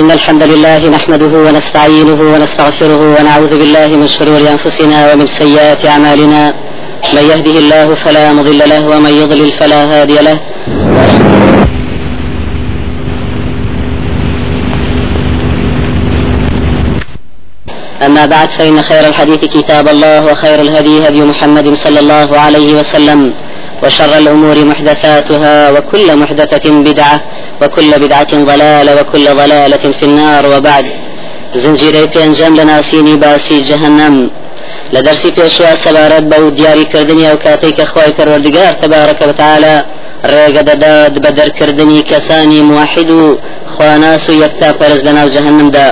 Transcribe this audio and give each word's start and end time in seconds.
إن 0.00 0.10
الحمد 0.10 0.42
لله 0.42 0.88
نحمده 0.88 1.26
ونستعينه 1.26 2.20
ونستغفره 2.34 3.00
ونعوذ 3.18 3.58
بالله 3.58 3.86
من 3.86 4.08
شرور 4.08 4.40
أنفسنا 4.54 5.12
ومن 5.12 5.26
سيئات 5.26 5.86
أعمالنا. 5.86 6.54
من 7.14 7.22
يهده 7.30 7.58
الله 7.58 7.94
فلا 7.94 8.32
مضل 8.32 8.58
له 8.58 8.88
ومن 8.88 9.12
يضلل 9.22 9.50
فلا 9.52 9.80
هادي 9.92 10.14
له. 10.14 10.38
أما 18.06 18.26
بعد 18.26 18.48
فإن 18.58 18.82
خير 18.82 19.06
الحديث 19.06 19.44
كتاب 19.44 19.88
الله 19.88 20.26
وخير 20.32 20.60
الهدي 20.60 21.08
هدي 21.08 21.20
محمد 21.22 21.74
صلى 21.74 22.00
الله 22.00 22.38
عليه 22.38 22.74
وسلم 22.80 23.32
وشر 23.82 24.18
الأمور 24.18 24.64
محدثاتها 24.64 25.70
وكل 25.70 26.16
محدثة 26.16 26.70
بدعة 26.82 27.20
وكل 27.62 27.90
بدعة 27.98 28.32
ضلالة 28.44 29.00
وكل 29.00 29.26
ضلالة 29.40 29.84
في 29.98 30.02
النار 30.02 30.46
وبعد. 30.46 30.86
زنجيري 31.54 32.06
بينجم 32.06 32.56
لناسيني 32.56 33.16
باسي 33.16 33.60
جهنم. 33.60 34.30
لدرسي 34.92 35.30
بيشوا 35.30 35.74
سبارت 35.84 36.22
بو 36.22 36.48
دياري 36.48 36.84
كردني 36.84 37.30
أو 37.30 37.36
كاتيك 37.36 37.80
أخوي 37.80 38.12
پروردگار 38.18 38.72
تبارك 38.82 39.20
وتعالى. 39.28 39.84
ڕێگە 40.24 40.62
دەدات 40.68 41.14
بە 41.24 41.30
دەرکردنی 41.38 42.02
کەسانی 42.10 42.60
موحد 42.70 43.10
و 43.10 43.38
خواناس 43.74 44.30
و 44.30 44.32
یەکتا 44.32 44.70
پەرز 44.78 45.00
لەناو 45.06 45.28
جەهنمدا 45.34 45.88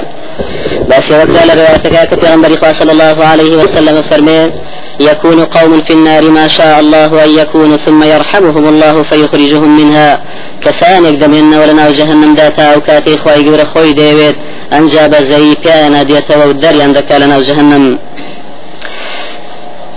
باسی 0.88 1.12
وەکلا 1.20 1.42
لە 1.48 1.54
ڕێواتەکە 1.58 2.02
کە 2.10 2.16
پێغەمبەری 2.22 2.56
خوا 2.60 2.72
صلى 2.72 2.92
الله 2.96 3.18
عليه 3.24 3.56
وسلم 3.56 3.96
فەرمێ 4.10 4.42
يكون 5.00 5.44
قوم 5.44 5.80
في 5.80 5.92
النار 5.92 6.22
ما 6.22 6.48
شاء 6.48 6.80
الله 6.80 7.24
أن 7.24 7.30
يكونوا 7.30 7.76
ثم 7.76 8.02
يرحمهم 8.02 8.68
الله 8.68 9.02
فيخرجهم 9.02 9.76
منها. 9.76 10.20
کەسایانێک 10.66 11.16
دەمێنەوە 11.22 11.64
لە 11.70 11.74
ناو 11.80 11.90
جەهنمدا 11.98 12.48
تا 12.56 12.64
ئەو 12.70 12.80
کاتەی 12.88 13.16
خی 13.22 13.40
گەورە 13.46 13.66
خۆی 13.72 13.96
دەیەوێت 13.98 14.36
ئەنجا 14.72 15.04
بەزەی 15.12 15.56
پیانە 15.62 16.02
دێتەوە 16.10 16.44
و 16.48 16.52
دەریان 16.62 16.92
دەکا 16.98 17.16
لە 17.22 17.26
ناو 17.32 17.42
جەهنم. 17.48 17.84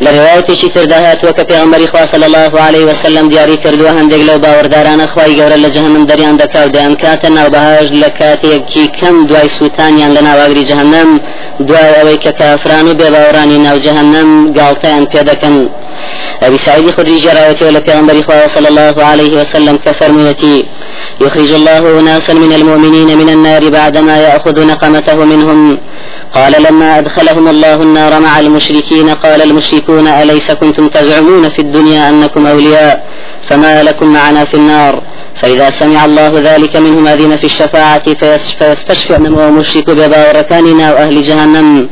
لە 0.04 0.10
ڕواایەتێکی 0.16 0.70
ترداهات 0.76 1.20
وەکە 1.28 1.44
پێغمبەری 1.50 1.88
خوا 1.92 2.06
صلی 2.14 2.26
الله 2.30 2.54
عليه 2.68 2.86
وسلم 2.90 3.26
دیاری 3.30 3.58
کردووە 3.64 3.92
هەندێک 4.00 4.22
لەو 4.30 4.38
باوەڕدارانە 4.44 5.06
خوای 5.14 5.36
گەورە 5.40 5.58
لە 5.64 5.70
جەهنم 5.76 6.04
دەریان 6.10 6.36
دەکاو 6.42 6.68
دەیان 6.76 6.96
کاتە 7.04 7.30
ناوبەهاش 7.38 7.88
لە 8.02 8.10
کاتێکی 8.20 8.86
کەم 9.00 9.16
دوای 9.30 9.50
سووتانیان 9.58 10.12
لە 10.18 10.22
ناواگری 10.28 10.64
جەهنم 10.70 11.10
دوای 11.68 11.94
ئەوەی 11.98 12.18
کە 12.24 12.32
کافران 12.40 12.88
و 12.88 12.94
بێباوەڕانی 13.00 13.60
ناو 13.66 13.78
جهنم 13.86 14.54
گاڵتەیان 14.58 15.06
پێ 15.12 15.22
أبي 16.42 16.58
سعيد 16.58 16.92
خدري 16.92 17.20
جراوتي 17.20 17.66
ولا 17.66 17.82
خواه 18.28 18.48
صلى 18.48 18.68
الله 18.68 19.04
عليه 19.04 19.42
وسلم 19.42 19.76
كفرميتي 19.86 20.66
يخرج 21.22 21.52
الله 21.52 22.02
ناسا 22.02 22.34
من 22.34 22.54
المؤمنين 22.54 23.18
من 23.18 23.30
النار 23.30 23.70
بعدما 23.70 24.18
يأخذ 24.18 24.66
نقمته 24.66 25.26
منهم. 25.26 25.78
قال 26.32 26.64
لما 26.64 27.00
أدخلهم 27.00 27.48
الله 27.48 27.76
النار 27.76 28.20
مع 28.20 28.40
المشركين 28.40 29.10
قال 29.10 29.42
المشركون 29.42 30.08
أليس 30.08 30.52
كنتم 30.52 30.88
تزعمون 30.88 31.50
في 31.50 31.60
الدنيا 31.60 32.10
أنكم 32.10 32.48
أولياء؟ 32.48 33.04
فما 33.50 33.84
لكم 33.84 34.14
معنا 34.14 34.46
في 34.46 34.54
النار. 34.54 35.02
فإذا 35.42 35.70
سمع 35.70 36.06
الله 36.06 36.32
ذلك 36.36 36.76
منهم 36.76 37.08
أذن 37.08 37.38
في 37.38 37.44
الشفاعة 37.44 38.04
فيستشفع 38.60 39.18
من 39.18 39.32
مشرك 39.32 39.90
بباوركاننا 39.90 40.94
وأهل 40.94 41.24
جهنم. 41.24 41.90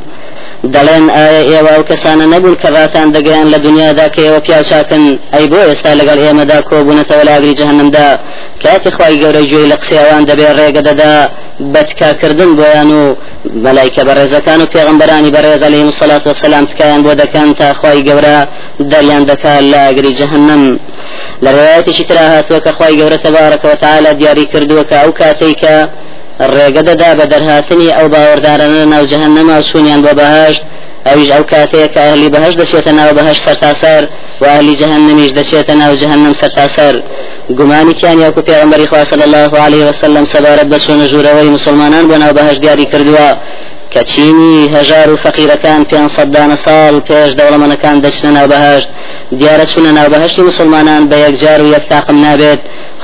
دەڵێن 0.63 1.05
ئایا 1.15 1.41
ئێوە 1.51 1.71
ئەو 1.75 1.83
کەسانە 1.89 2.25
نەبوون 2.33 2.55
کە 2.61 2.69
ڕاتان 2.75 3.07
دەگەیان 3.15 3.47
لە 3.53 3.57
دنیادا 3.65 4.07
کە 4.13 4.19
ئێوە 4.25 4.39
پیاچاکن 4.45 5.03
ئەی 5.33 5.45
بۆ 5.51 5.59
ئێستا 5.69 5.91
لەگەڵ 5.99 6.19
ئێمەدا 6.25 6.59
کۆبوونەتەوە 6.69 7.23
لاگری 7.29 7.57
جەهنمدا؟ 7.59 8.07
کاتی 8.63 8.89
خی 8.95 9.15
گەورە 9.21 9.43
گوێی 9.51 9.69
لە 9.71 9.77
قسەوان 9.81 10.23
دەبێت 10.29 10.53
ڕێگە 10.59 10.81
دەدا 10.89 11.13
بەتکاکردن 11.73 12.51
بۆیان 12.59 12.89
و 12.99 13.03
مەلایکە 13.65 14.01
بەڕێزەکان 14.07 14.59
و 14.61 14.71
پێغمبەرانی 14.73 15.31
بەڕێز 15.35 15.61
علیهم 15.67 15.89
الصلاة 15.93 16.23
والسلام 16.29 16.65
تکایان 16.71 17.01
بۆ 17.05 17.11
دەکەن 17.21 17.49
تا 17.59 17.67
خی 17.79 17.99
گەورە 18.07 18.37
دەریان 18.91 19.23
دەکات 19.31 19.63
لە 19.71 19.77
ئاگری 19.85 20.13
جەهنم. 20.19 20.63
لە 21.43 21.49
ڕێوایەتێکی 21.55 22.03
ترا 22.09 22.25
هاتووە 22.33 22.59
کە 22.65 22.71
خی 22.77 22.93
گەورە 22.99 23.17
تەبارەکەەوە 23.25 23.77
تعالا 23.83 24.11
دیاری 24.19 24.45
کردووە 24.53 24.83
کە 24.89 24.95
ئەو 25.01 25.11
کاتێککە 25.19 25.75
ڕێگە 26.39 26.81
دەدا 26.89 27.11
بە 27.19 27.25
دەرهاتنی 27.33 27.89
ئەو 27.97 28.07
باوەڕدارانە 28.13 28.83
ناو 28.93 29.03
جەهنەما 29.11 29.55
و 29.59 29.67
سوونیان 29.69 30.01
بۆ 30.05 30.11
بەهشت 30.19 30.61
ئەویش 31.07 31.29
ئەو 31.35 31.43
کاتەیە 31.51 31.87
کە 31.93 31.99
ئەهلی 32.05 32.29
بەهش 32.35 32.53
دەچێتە 32.61 32.91
ناو 32.99 33.11
بەهش 33.17 33.37
سەرتاسەر 33.45 34.03
و 34.41 34.45
ئەهلی 34.51 34.75
جەهنەمیش 34.81 35.31
دەچێتە 35.37 35.73
ناو 35.81 35.93
جەهنم 36.01 36.33
سەرتاسەر 36.41 36.95
گومانیان 37.57 38.17
یاکو 38.23 38.41
پێغمبەری 38.49 38.87
خوا 38.89 39.05
صلی 39.11 39.25
الله 39.29 39.51
عليه 39.65 39.83
وسلم 39.89 40.25
سەبارەت 40.33 40.67
بە 40.71 40.77
چۆنە 40.85 41.05
ژوورەوەی 41.11 41.49
مسلمانان 41.57 42.05
بۆ 42.09 42.15
ناو 42.23 42.33
بەهش 42.37 42.57
دیاری 42.63 42.85
کردووە 42.91 43.29
کە 43.93 44.01
چینی 44.11 44.69
هەژار 44.75 45.07
و 45.09 45.17
فەقیرەکان 45.23 45.81
پێ 45.89 45.99
سەدانە 46.17 46.57
ساڵ 46.65 46.95
پێش 47.07 47.29
دەوڵەمەنەکان 47.39 47.97
دەچنە 48.05 48.31
ناو 48.37 48.47
بەهشت 48.53 48.87
دیارە 49.39 49.65
چونە 49.71 49.91
ناو 49.97 50.07
بەهشتی 50.13 50.41
مسلمانان 50.49 51.03
بە 51.09 51.17
یەکجار 51.25 51.59
و 51.61 51.67
یەک 51.75 51.83
تاقم 51.91 52.17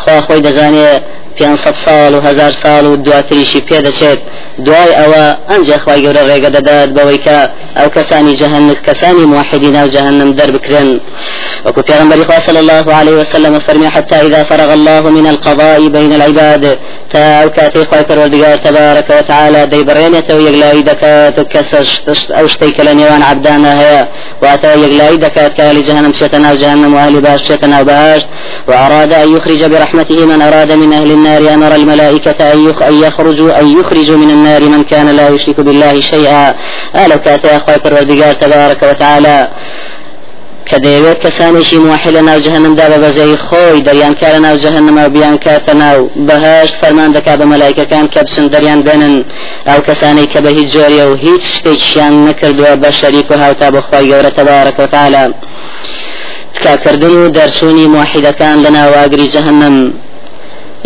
خوا 0.02 0.18
خۆی 0.26 0.42
دەزانێت 0.48 1.04
500 1.38 1.76
ساڵ 1.86 2.14
و 2.16 2.22
هزار 2.28 2.54
ساڵ 2.64 2.84
و 2.86 2.96
دواتریشی 2.96 3.62
پێدەچێت 3.70 4.20
دوای 4.66 4.92
ئەوە 5.00 5.24
ئەنجە 5.50 5.78
خی 5.84 6.00
گەورە 6.04 6.24
ڕێگە 6.30 6.50
دەدات 6.56 6.90
بەوەی 6.98 7.20
کە 7.26 7.38
ئەو 7.78 7.90
کەسانی 7.96 8.38
جەهنم 8.42 8.76
کەسانی 8.88 9.26
موحدی 9.34 9.72
ناو 9.78 9.88
جەهنم 9.96 10.30
دەربکرێن. 10.40 10.90
وكو 11.66 11.82
پیغمبر 11.82 12.18
صلى 12.48 12.60
الله 12.60 12.86
عليه 12.94 13.16
وسلم 13.22 13.60
فرمي 13.60 13.88
حتى 13.88 14.16
إذا 14.16 14.44
فرغ 14.44 14.74
الله 14.74 15.02
من 15.10 15.28
القضاء 15.28 15.88
بين 15.88 16.14
العباد. 16.14 16.78
تا 17.13 17.44
أو 17.44 17.50
كاتي 17.50 17.85
خوي 17.85 18.03
پروردگار 18.03 18.57
تبارك 18.63 19.09
وتعالى 19.09 19.66
دي 19.66 19.84
برينته 19.84 20.35
ويقلاي 20.35 20.81
دكات 20.81 21.40
كسش 21.40 22.01
أو 22.31 22.47
شتيك 22.47 22.79
لنيوان 22.79 23.24
عبدانا 23.24 23.81
هيا 23.81 24.07
واتا 24.41 24.74
يقلاي 24.74 25.18
دكات 25.18 25.53
كالي 25.53 25.81
جهنم 25.81 26.13
شتنا 26.13 26.51
وجهنم 26.51 26.94
وأهل 26.94 27.22
باش 27.22 27.41
شتنا 27.44 27.81
وباش 27.81 28.22
وأراد 28.68 29.13
أن 29.13 29.35
يخرج 29.35 29.63
برحمته 29.63 30.25
من 30.25 30.41
أراد 30.41 30.72
من 30.72 30.94
أهل 30.94 31.12
النار 31.12 31.53
أمر 31.53 31.75
الملائكة 31.75 32.53
أن 32.53 33.03
يخرجوا 33.03 33.59
أن 33.59 33.80
يخرجوا 33.80 34.18
من 34.18 34.30
النار 34.30 34.62
من 34.62 34.84
كان 34.84 35.09
لا 35.09 35.30
يشرك 35.30 35.59
بالله 35.59 36.01
شيئا. 36.01 36.56
ألو 36.95 37.19
كاتي 37.19 37.56
أخوي 37.57 38.34
تبارك 38.34 38.84
وتعالى. 38.84 39.50
کە 40.69 40.78
دەیەوێت 40.85 41.19
کەسانێکی 41.25 41.78
موحی 41.85 42.12
لە 42.18 42.22
ناو 42.29 42.40
جەهنمدا 42.46 42.85
بە 42.91 42.97
بەزەی 43.03 43.38
خۆی 43.47 43.84
دەریانکارە 43.88 44.40
ناو 44.47 44.56
جەهنمە 44.63 45.06
بیان 45.16 45.38
کاتە 45.46 45.74
ناو. 45.84 46.00
بەهشت 46.28 46.75
فەرمان 46.81 47.09
دەکا 47.18 47.34
بە 47.40 47.46
مەلایکەکان 47.51 48.06
کە 48.13 48.19
بچن 48.25 48.47
دەریان 48.53 48.79
بێنن. 48.88 49.16
ئەو 49.69 49.79
کەسانەی 49.88 50.28
کە 50.34 50.40
بە 50.46 50.51
هیچ 50.57 50.68
جۆریە 50.75 51.06
و 51.12 51.16
هیچ 51.25 51.44
شتێکیان 51.56 52.13
نەکردووە 52.28 52.72
بە 52.84 52.90
شەریک 53.00 53.28
و 53.31 53.35
هاوتا 53.44 53.68
بەخوای 53.75 54.06
گەورە 54.12 54.31
تەبارەکە 54.38 54.79
وتعالى 54.85 55.24
تکاکردن 56.56 57.13
و 57.22 57.31
دەرچوونی 57.38 57.85
موحیدەکان 57.95 58.57
لە 58.66 58.69
ناواگری 58.78 59.28
جەهنم. 59.35 59.75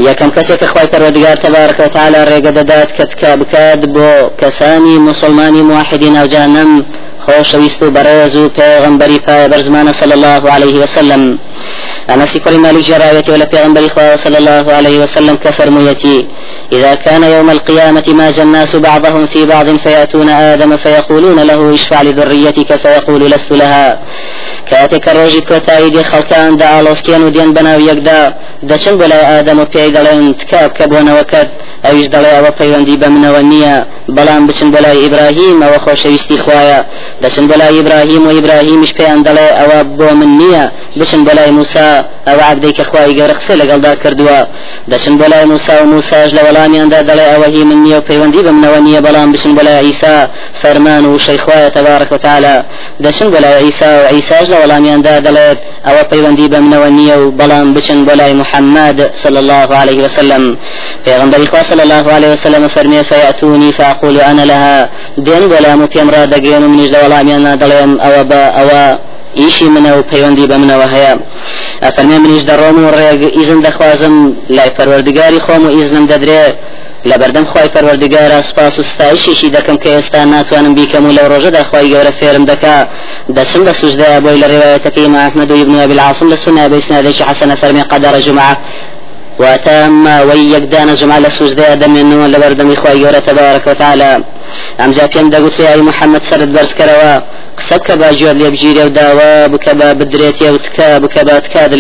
یەکەم 0.07 0.29
کەسێک 0.35 0.59
کە 0.61 0.67
خی 0.71 0.88
پەروەردگار 0.91 1.38
تەبارەکە 1.45 1.81
وتعالى 1.88 2.19
ڕێگە 2.29 2.51
دەدات 2.57 2.89
کە 2.97 3.03
تکا 3.11 3.31
بکات 3.41 3.81
بۆ 3.95 4.11
کەسانی 4.41 4.97
مسلمانی 5.09 5.61
موحدی 5.69 6.09
ناوجانم 6.09 6.71
خۆشەویست 7.27 7.81
و 7.83 7.91
بەڕێز 7.95 8.35
و 8.35 8.49
پێغمبەری 8.57 9.19
پایە 9.25 9.47
بەرزمانە 9.51 9.93
صلى 10.01 10.13
الله 10.13 10.51
عليه 10.51 10.75
وسلم 10.83 11.39
أنس 12.09 12.38
كل 12.38 12.57
مالك 12.57 12.85
جراية 12.85 13.23
ولا 13.29 13.45
پیغمبر 13.45 13.81
صلى 14.15 14.38
الله 14.38 14.73
عليه 14.73 14.99
وسلم 14.99 15.35
كفرميتي 15.35 16.27
إذا 16.71 16.95
كان 16.95 17.23
يوم 17.23 17.49
القيامة 17.49 18.03
ماج 18.07 18.39
الناس 18.39 18.75
بعضهم 18.75 19.25
في 19.25 19.45
بعض 19.45 19.77
فيأتون 19.77 20.29
آدم 20.29 20.77
فيقولون 20.77 21.39
له 21.39 21.73
اشفع 21.73 22.01
لذريتك 22.01 22.75
فيقول 22.75 23.31
لست 23.31 23.51
لها. 23.51 23.99
كاتك 24.69 25.09
الروجي 25.09 25.41
كوتايدي 25.41 26.03
خلقان 26.03 26.57
دا 26.57 26.79
ألوسكيان 26.79 27.23
ودين 27.23 27.53
بناو 27.53 27.79
يقدا 27.79 28.33
دشن 28.63 28.97
بلا 28.97 29.39
آدم 29.39 29.59
وبيعي 29.59 29.89
دلين 29.89 30.38
تكاب 30.38 30.69
كبون 30.69 31.09
وكد 31.09 31.47
ئەویش 31.85 32.07
دەڵێ 32.15 32.31
ئەوە 32.38 32.51
پەیوەندی 32.59 32.97
بە 33.01 33.07
منەوە 33.15 33.41
نییە. 33.51 33.75
بەڵام 34.18 34.44
بچن 34.50 34.69
بەلای 34.75 34.97
ئیبراهیم 35.03 35.57
ئەوە 35.63 35.79
خۆشەویستی 35.85 36.38
خوایە. 36.44 36.79
دەچن 37.24 37.45
بەلای 37.51 37.74
ئیبراهیم 37.77 38.24
و 38.27 38.29
ئیبراهیمیش 38.35 38.91
پێیان 38.97 39.19
دەڵێ 39.27 39.47
ئەوە 39.59 39.79
بۆ 40.00 40.09
من 40.19 40.31
نییە. 40.41 40.63
بچن 41.00 41.21
بەلای 41.27 41.51
موسا 41.57 41.89
ئەوە 42.27 42.44
عبدەی 42.51 42.74
کە 42.77 42.83
خوای 42.89 43.15
گەورە 43.18 43.35
قسە 43.39 43.53
لەگەڵدا 43.62 43.91
کردووە. 44.03 44.39
دەچن 44.91 45.15
بەلای 45.21 45.45
موسا 45.51 45.74
و 45.83 45.85
موساش 45.94 46.29
لە 46.38 46.41
وەڵامیاندا 46.47 47.00
دەڵێ 47.09 47.25
ئەوە 47.31 47.47
هی 47.53 47.63
من 47.69 47.80
نییە 47.85 47.97
و 48.00 48.06
پەیوەندی 48.09 48.41
بە 48.47 48.51
منەوە 48.57 48.80
نییە. 48.88 49.00
بەڵام 49.07 49.30
بچن 49.33 49.53
بەلای 49.57 49.80
ئیسا 49.88 50.15
فەرمان 50.62 51.06
و 51.06 51.19
شەیخوایە 51.25 51.69
تەبارەک 51.77 52.12
وتعالى 52.15 52.56
دەچن 53.03 53.27
بەلای 53.33 53.63
ئیسا 53.65 53.89
و 54.01 54.06
ئیساش 54.15 54.45
لە 54.51 54.57
وەڵامیاندا 54.62 55.13
دەڵێت 55.27 55.59
ئەوە 55.88 56.03
پەیوەندی 56.12 56.47
بە 56.53 56.59
منەوە 56.65 56.89
نییە 57.00 57.15
و 57.23 57.25
بەڵام 57.39 57.68
بچن 57.75 58.00
بەلای 58.07 58.33
محەممەد 58.41 58.97
صلى 59.23 59.39
الله 59.44 59.69
عليه 59.81 60.00
وسلم. 60.06 60.44
پێغمبەری 61.06 61.47
خوا 61.51 61.63
صلى 61.69 61.84
الله 61.84 62.06
عليه 62.14 62.30
وسلم 62.34 62.68
فرمي 62.68 63.04
فيأتوني 63.04 63.74
فأقول 63.74 64.18
أنا 64.19 64.46
لها 64.46 64.90
دين 65.18 65.44
ولا 65.44 65.75
مكيم 65.75 66.10
را 66.10 66.25
دقين 66.25 66.62
منيش 66.62 66.90
دولا 66.90 67.24
ميانا 67.24 67.56
دلهم 67.56 68.00
أو 68.00 68.24
با 68.24 68.42
أو 68.62 68.98
ئیشی 69.38 69.66
منە 69.75 69.92
و 69.98 70.02
پەیوەندی 70.12 70.48
بە 70.52 70.58
منەوە 70.62 70.88
هەیە 70.94 71.14
ئەفەرمێ 71.86 72.18
منیش 72.24 72.44
دەڕۆم 72.50 72.78
و 72.86 72.92
ڕێگ 72.98 73.22
ئیزم 73.38 73.60
دەخوازم 73.68 74.16
لای 74.50 74.72
پەروەردگاری 74.78 75.40
خۆم 75.46 75.62
و 75.66 75.69
ئیزنم 75.75 76.06
دەدرێ 76.12 76.44
لبردم 77.06 77.46
خواهی 77.46 77.68
پروردگار 77.68 78.42
سپاس 78.42 78.80
و 78.80 78.84
ستایشیشی 78.84 79.50
دکم 79.50 79.78
که 79.78 79.90
ئێستا 79.90 80.25
ناتوانم 80.25 80.75
بیکەم 80.75 81.06
و 81.06 81.12
لەو 81.18 81.28
ڕۆژەدا 81.34 81.62
خی 81.69 81.88
گەورە 81.94 82.12
فێرم 82.19 82.46
دەکا 82.46 82.75
دەچم 83.36 83.62
بە 83.68 83.74
سوژدە 83.80 84.10
بۆی 84.24 84.42
لە 84.42 84.48
ڕێوایەتەکەی 84.52 85.08
محمد 85.16 85.52
و 85.52 85.62
ابن 85.62 85.75
ابي 85.75 85.94
العاصم 85.94 86.30
لسنة 86.30 86.68
بإسنادك 86.68 87.22
حسن 87.22 87.56
فرمي 87.56 87.81
قدر 87.81 88.19
جمعة. 88.19 88.58
واتم 89.39 90.06
ويقدان 90.28 90.95
جمعة 90.95 91.19
لسوجدة 91.19 91.74
دمين 91.74 92.25
لبردم 92.31 92.72
إخوة 92.72 93.19
تبارك 93.19 93.68
وتعالى. 93.68 94.24
أم 94.80 94.92
جا 94.92 95.07
پێم 95.07 95.30
دەگوتری 95.34 95.66
ئای 95.68 95.81
محەممەد 95.81 96.24
سرت 96.30 96.50
بەرز 96.56 96.72
کەرەوە 96.80 97.13
قسە 97.57 97.75
بکە 97.80 97.92
با 97.92 98.12
ژۆر 98.19 98.36
لێ 98.39 98.50
بگیرێ 98.54 98.84
و 98.86 98.89
داوا 98.89 99.48
بکە 99.54 99.74
با 99.80 99.94
بدرێتێ 100.00 100.50
و 100.54 100.57
تکە 100.57 100.89
بکە 101.04 101.22
با 101.28 101.39
تکات 101.39 101.72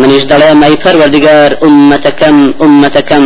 منیش 0.00 0.24
دەڵێم 0.32 0.60
ئەی 0.64 0.76
پەروەردگار 0.82 1.50
ئومەتەکەم 1.64 2.36
ئومەتەکەم 2.62 3.24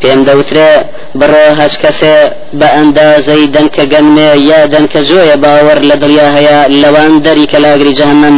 پێم 0.00 0.20
دەوترێ 0.28 0.72
بڕۆ 1.20 1.46
هەچ 1.60 1.74
کەسێ 1.82 2.16
بە 2.60 2.68
ئەندازەی 2.76 3.44
دەنکە 3.54 3.84
گەنمێ 3.92 4.30
یا 4.50 4.60
دەنکە 4.74 5.00
جۆیە 5.08 5.36
باوەڕ 5.44 5.78
لە 5.90 5.96
دڵیا 6.02 6.28
هەیە 6.36 6.58
لەوان 6.82 7.12
دەری 7.26 7.46
کە 7.52 7.58
لاگری 7.64 7.92
جەهنم 8.00 8.36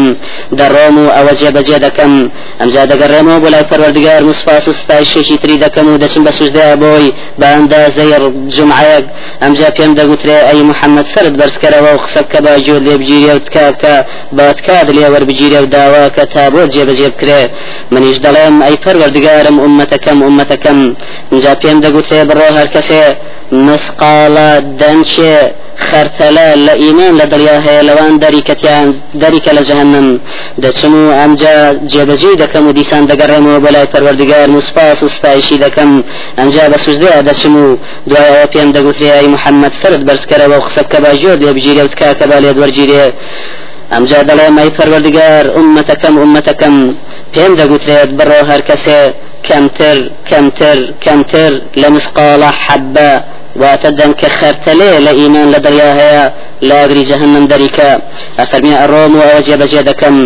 دەڕۆم 0.58 0.96
و 1.02 1.06
ئەوە 1.16 1.32
جێبەجێ 1.40 1.78
دەکەم 1.86 2.12
ئەمجا 2.60 2.84
دەگەڕێمەوە 2.92 3.38
بۆ 3.42 3.48
لای 3.54 3.66
پەروەردگار 3.70 4.22
مسپاس 4.30 4.64
و 4.68 4.72
ستایشێکی 4.80 5.36
تری 5.42 5.56
دەکەم 5.64 5.86
و 5.88 5.98
دەچم 6.02 6.22
بە 6.26 6.32
سوژدە 6.38 6.66
بۆی 6.82 7.08
بە 7.40 7.46
ئەندازەی 7.54 8.12
جمعەیەک 8.56 9.04
ئەمجا 9.42 9.68
پێم 9.76 9.92
دەگوترێ 9.98 10.38
ئەی 10.48 10.60
محەممەد 10.70 11.06
سرت 11.14 11.34
بەرزکەرەوە 11.40 11.90
و 11.94 12.00
قسە 12.04 12.20
بکە 12.24 12.40
باجۆ 12.46 12.76
لێ 12.86 12.94
بگیرێ 13.00 13.32
و 13.36 13.40
تکاکە 13.46 13.94
باتکات 14.38 14.88
لێ 14.96 15.06
وەربگیرێ 15.14 15.60
و 15.62 15.66
داوا 15.76 16.04
کە 16.16 16.24
تا 16.32 16.44
بۆ 16.52 16.62
جێبەجێ 16.74 17.10
منیش 17.92 18.18
دەڵێم 18.26 18.56
ئەی 18.66 18.76
پەروەردگارم 18.84 19.56
ئومەتەکەم 19.64 20.18
ئومەتەکەم 20.26 20.78
اینجا 21.32 21.52
پێم 21.62 21.78
دەگوترێ 21.84 22.20
بڕۆ 22.28 22.48
هەر 22.58 22.68
کەسێ 22.74 23.04
مسقالە 23.66 24.50
دەنچێ 24.80 25.36
خەرتەلە 25.86 26.48
لە 26.66 26.74
ئیمان 26.82 27.12
لە 27.20 27.26
دڵیا 27.32 27.56
هەیە 27.66 27.82
لەوان 27.88 28.12
دەریکەتیان 28.24 28.88
دەریکە 29.22 29.50
لە 29.58 29.62
جەهنم. 29.68 30.08
دەچم 30.62 30.94
و 31.00 31.04
ئەمجا 31.18 31.56
جێبەجێ 31.92 32.32
دەکەم 32.42 32.64
و 32.68 32.72
دیسان 32.78 33.04
دەگەڕێمەوە 33.10 33.58
بەلای 33.64 33.90
پەروەردگار 33.92 34.46
مسپاس 34.56 34.98
و 35.02 35.08
ستایشی 35.16 35.58
دەکەم. 35.64 35.90
ئەنجا 36.38 36.64
بە 36.72 36.78
سوزدەیە 36.84 37.20
دەچم 37.28 37.54
و 37.62 37.66
دوایەوە 38.10 38.46
پێم 38.52 38.68
دەگوترێ 38.76 39.10
ئەی 39.16 39.28
محەممەد 39.34 39.74
سرت 39.80 40.02
بەرزکەرەوە 40.08 40.56
و 40.58 40.64
قسە 40.66 40.82
بکە 40.86 40.98
باژۆر 41.04 41.36
لێ 41.42 41.52
بگیرێ 41.56 41.82
و 41.84 41.92
تکاکە 41.92 42.26
با 42.30 42.38
لێ 42.42 42.50
وەرگیرێ 42.60 43.06
ئەمجا 43.92 44.20
دەڵێ 44.28 44.48
مای 44.56 44.70
پەروەردگار 44.76 45.44
ئومەتەکەم 45.56 46.14
ئومەتەکەم 46.22 46.76
پێم 47.34 47.52
دەگوترێت 47.60 48.10
بڕۆ 48.18 48.40
هەر 48.50 48.60
کەسێ 48.68 49.00
کەمتر 49.46 49.98
کەمتر 50.28 50.78
کەمتر 51.04 51.52
لە 51.80 51.88
مسقالە 51.94 52.50
حەبە 52.64 53.12
واتە 53.62 53.90
دەنکە 53.98 54.28
خەرتەلێ 54.38 54.92
لە 55.06 55.12
ئیمان 55.20 55.48
لە 55.54 55.58
دەریا 55.64 55.90
هەیە 56.00 56.24
لاگری 56.62 57.04
جەهنم 57.10 57.44
دەریکە 57.52 57.90
ئەفەرمی 58.38 58.74
ئەڕۆم 58.80 59.12
و 59.18 59.20
ئەوە 59.26 59.40
جێبەجێ 59.46 59.82
دەکەم 59.90 60.16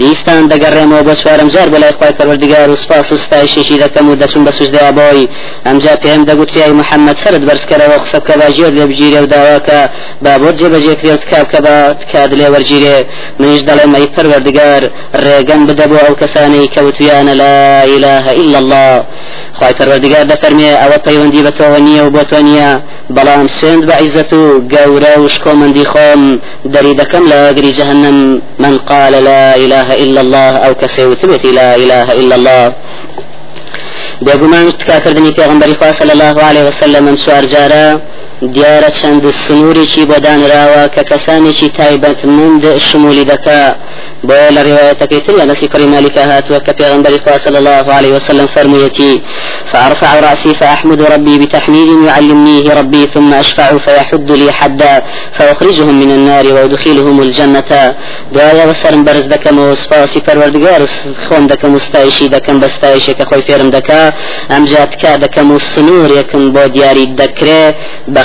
دیستان 0.00 0.42
دەگەڕێمەوە 0.52 1.02
بۆ 1.06 1.14
چوارم 1.20 1.48
جار 1.54 1.68
بەلای 1.74 1.92
خخوای 1.92 2.14
پەروەردگار 2.18 2.68
و 2.70 2.76
سپاس 2.76 3.12
و 3.12 3.16
ستایشێکی 3.16 3.76
دەکەم 3.84 4.06
و 4.08 4.16
دەچم 4.22 4.42
بە 4.46 4.52
سوژدەیا 4.58 4.92
بۆی 4.98 5.28
ئەمجا 5.66 5.94
پێم 6.02 6.22
دەگوتریای 6.28 6.72
محەممەد 6.80 7.16
سرت 7.24 7.42
بەرزکەرەوە 7.48 7.96
قسە 8.02 8.18
بکە 8.22 8.34
باژێر 8.40 8.72
لێ 8.78 8.84
بگیرێ 8.90 9.20
و 9.22 9.26
داواکە 9.34 9.80
با 10.24 10.32
بۆ 10.42 10.50
جێبەجێکرێ 10.58 11.12
و 11.14 11.20
تکاب 11.22 11.46
کە 11.52 11.58
بە 11.66 11.76
تکاد 12.00 12.30
لێ 12.38 12.48
وەرگیرێ 12.54 12.98
منیش 13.40 13.62
دەڵێم 13.68 13.92
ئەی 13.96 14.08
پەروەردگار 14.14 14.82
ڕێگەن 15.24 15.62
بدە 15.68 15.84
بۆ 15.90 15.98
ئەو 16.06 16.14
کەسانەی 16.20 16.68
کەوتویانە 16.74 17.34
لا 17.42 17.84
إله 17.94 18.24
إلا 18.42 18.58
الله. 18.62 18.94
خی 19.58 19.72
پەروەردگار 19.78 20.24
دەفەرمێ 20.32 20.70
ئەوە 20.82 20.98
پەیوەندی 21.06 21.42
بە 21.46 21.52
تۆوە 21.58 21.78
بەڵام 23.16 23.46
سوێند 23.56 23.82
بە 23.88 23.94
عیزەت 24.02 24.32
و 24.32 24.42
گەورە 24.74 25.14
و 25.18 25.28
شکۆمەندی 25.34 25.86
خۆم 25.92 26.22
دەری 26.74 26.94
دەکەم 27.00 27.24
لە 27.30 27.36
ئەگری 27.46 27.72
جەهنم. 27.78 28.18
من 28.64 28.74
قال 28.90 29.14
لا 29.28 29.56
إله 29.64 29.88
إلا 30.04 30.20
الله 30.20 30.52
أو 30.66 30.72
كسيوتبتي 30.74 31.50
لا 31.60 31.70
إله 31.82 32.06
إلا 32.20 32.34
الله. 32.38 32.72
بێگومان 34.26 34.64
تکاکردنی 34.80 35.32
پێغمبەری 35.38 35.74
خوا 35.78 35.92
صلی 35.92 36.12
الله 36.16 36.36
عليه 36.48 36.64
وسلم 36.68 37.04
من 37.04 37.16
سوار 37.16 37.44
جارە. 37.54 37.86
دیارە 38.42 38.90
چەند 38.98 39.24
سنوورێکی 39.44 40.04
بۆ 40.10 40.18
دانراوە 40.24 40.82
کە 40.94 41.02
کەسانێکی 41.10 41.68
تایبەتمەند 41.78 42.62
شمولی 42.78 43.24
دەکا. 43.32 43.62
بۆ 44.28 44.38
لە 44.54 44.60
ڕوايەتەکەی 44.66 45.20
تر 45.26 45.42
أنس 45.42 45.64
كري 45.72 45.86
مالك 45.86 46.18
هاتوا 46.18 46.58
كبيغمبر 46.58 47.12
صلى 47.44 47.58
الله 47.58 47.86
عليه 47.96 48.12
وسلم 48.16 48.46
فرميتي 48.46 49.22
فأرفع 49.72 50.20
رأسي 50.20 50.54
فأحمد 50.54 51.02
ربي 51.02 51.38
بتحميد 51.38 51.90
يعلمنيه 52.06 52.74
ربي 52.80 53.02
ثم 53.14 53.34
أشفع 53.34 53.78
فيحد 53.78 54.30
لي 54.30 54.52
حدا 54.52 55.02
فأخرجهم 55.36 56.00
من 56.00 56.10
النار 56.10 56.46
وأدخلهم 56.54 57.22
الجنة. 57.22 57.70
دعايا 58.32 58.64
وسرم 58.66 59.04
برز 59.04 59.26
دكم 59.34 59.58
وسپاسی 59.58 60.20
پروردگار 60.20 60.80
خون 61.28 61.46
دكم 61.46 61.70
مستایشی 61.72 62.28
دكم 62.28 62.60
بستایشی 62.60 63.14
که 63.14 63.24
خوی 63.24 63.42
فێرم 63.42 63.70
دەکا 63.76 64.12
ئەمجات 64.50 64.92
کا 65.02 65.12
دەکەم 65.24 65.50
و 65.50 65.58
سنوور 65.58 66.10
یەکم 66.10 66.52
بۆ 66.54 66.68
دیاری 66.68 67.06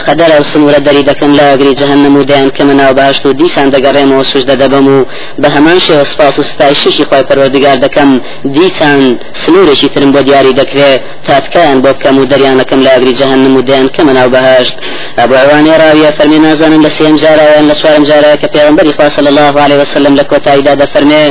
بەقەدەر 0.03 0.31
ئەو 0.35 0.43
سنوورە 0.51 0.79
دەری 0.87 1.03
دەکەم 1.11 1.31
لا 1.39 1.45
ئەگری 1.51 1.73
جەهنم 1.79 2.15
و 2.17 2.23
دایان 2.23 2.51
کە 2.57 2.61
مناو 2.69 2.93
باشت 2.93 3.25
و 3.25 3.33
دیسان 3.33 3.67
دەگەڕێمەوە 3.75 4.23
سوش 4.31 4.43
دەدەبم 4.51 4.87
و 4.93 5.05
بە 5.41 5.47
هەمان 5.55 5.79
شێوە 5.85 6.03
سپاس 6.11 6.39
و 6.39 6.43
ستایشی 6.43 7.05
خۆی 7.09 7.23
پەروەردگار 7.29 7.77
دەکەم 7.85 8.09
دیسان 8.55 9.19
سنوورێکی 9.41 9.89
ترم 9.93 10.11
بۆ 10.15 10.21
دیاری 10.27 10.53
دەکرێت 10.61 10.99
تاتکان 11.27 11.77
بۆ 11.83 11.89
بکەم 11.95 12.15
و 12.19 12.25
دەریانەکەم 12.31 12.79
لا 12.85 12.91
ئەگری 12.95 13.13
جەهنم 13.19 13.53
و 13.57 13.61
دایان 13.61 13.89
کە 13.95 14.01
مناو 14.07 14.29
بەهاشت 14.35 14.75
ئەبو 15.19 15.33
عوانی 15.43 15.73
راویە 15.83 16.11
فەرمی 16.17 16.39
نازانم 16.45 16.81
لە 16.85 16.91
سێم 16.97 17.15
جارایان 17.23 17.65
لە 17.71 17.75
چوارم 17.81 18.03
جارایە 18.09 18.37
کە 18.41 18.47
پێغمبەری 18.55 18.93
خوا 18.95 19.09
صلی 19.09 19.29
الله 19.33 19.53
عليه 19.63 19.77
وسلم 19.81 20.13
لە 20.19 20.23
کۆتاییدا 20.31 20.73
دەفەرمێ 20.81 21.25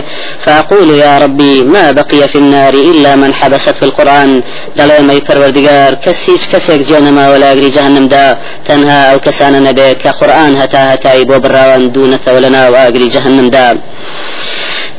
فأقول 0.44 0.90
يا 1.04 1.18
ربي 1.18 1.54
ما 1.74 1.92
بقي 1.92 2.28
في 2.32 2.38
النار 2.42 2.74
إلا 2.90 3.16
من 3.16 3.34
حبست 3.34 3.76
في 3.80 3.84
القرآن. 3.88 4.42
دەڵێ 4.78 4.98
مەی 5.08 5.20
پەروەردگار 5.26 5.92
کەسیش 6.04 6.42
کەسێک 6.52 6.80
جێ 6.88 6.98
نەماوە 7.06 7.36
لە 7.42 7.46
ئەگری 7.50 7.70
جەهنمدا 7.76 8.26
تەنها 8.68 8.98
ئەو 9.08 9.18
کەسانە 9.26 9.60
نەبێ 9.68 9.88
کە 10.02 10.10
قورآن 10.18 10.52
هەتا 10.62 10.80
هەتایی 10.92 11.24
بۆ 11.30 11.36
بڕاوان 11.44 11.82
دوونەتەوە 11.94 12.40
لە 12.44 12.50
ناو 12.56 12.74
ئاگری 12.74 13.12
جەهنمدا 13.14 13.68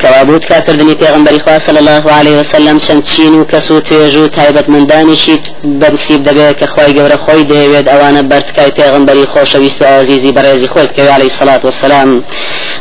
کەوابوت 0.01 0.45
کاکردنی 0.45 0.95
پێغمبەری 1.01 1.39
خوا 1.43 1.59
صلی 1.59 1.77
الله 1.77 2.11
عليه 2.11 2.35
وسلم 2.39 2.77
چەند 2.79 3.03
چین 3.03 3.33
و 3.39 3.45
کەس 3.51 3.71
و 3.71 3.81
توێژ 3.87 4.15
و 4.15 4.27
تایبەتمەندانیشی 4.37 5.37
بەنسیب 5.81 6.21
دەبێت 6.27 6.55
کە 6.59 6.67
خۆی 6.73 6.93
گەورە 6.97 7.17
خۆی 7.25 7.43
دەیەوێت 7.51 7.87
ئەوانە 7.91 8.21
بەرتکای 8.31 8.71
پێغمبەری 8.79 9.25
خۆشەویست 9.33 9.81
و 9.81 9.85
ئازیزی 9.85 10.33
بەڕێزی 10.37 10.69
خۆی 10.73 10.87
بکەوی 10.89 11.11
عليه 11.17 11.29
الصلاة 11.33 11.61
والسلام. 11.63 12.23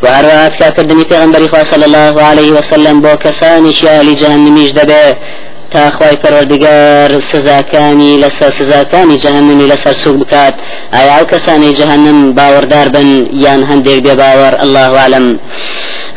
و 0.03 0.07
هەروەها 0.17 0.59
کاکردنی 0.59 1.05
پێغمبەری 1.05 1.49
خوا 1.51 1.65
صلی 1.65 1.85
الله 1.85 2.23
عليه 2.23 2.53
وسلم 2.53 2.97
بۆ 3.05 3.12
کەسانیشی 3.25 3.87
ئالی 3.87 4.17
جەهنمیش 4.17 4.71
دەبێت 4.79 5.17
تا 5.73 5.91
خوای 5.91 6.17
پەروەردگار 6.23 7.21
سزاکانی 7.33 8.21
لەسەر 8.23 8.52
سزاکانی 8.59 9.19
جەهنمی 9.19 9.67
لەسەر 9.73 9.95
سوک 10.02 10.17
بکات. 10.17 10.55
ئایا 10.93 11.12
ئەو 11.17 11.26
کەسانی 11.33 11.75
جەهنم 11.79 12.19
باوەڕدار 12.38 12.88
بن 12.95 13.09
یان 13.45 13.62
هەندێک 13.71 13.99
بێ 14.05 14.14
باوەڕ 14.21 14.55
الله 14.64 14.99
أعلم. 14.99 15.38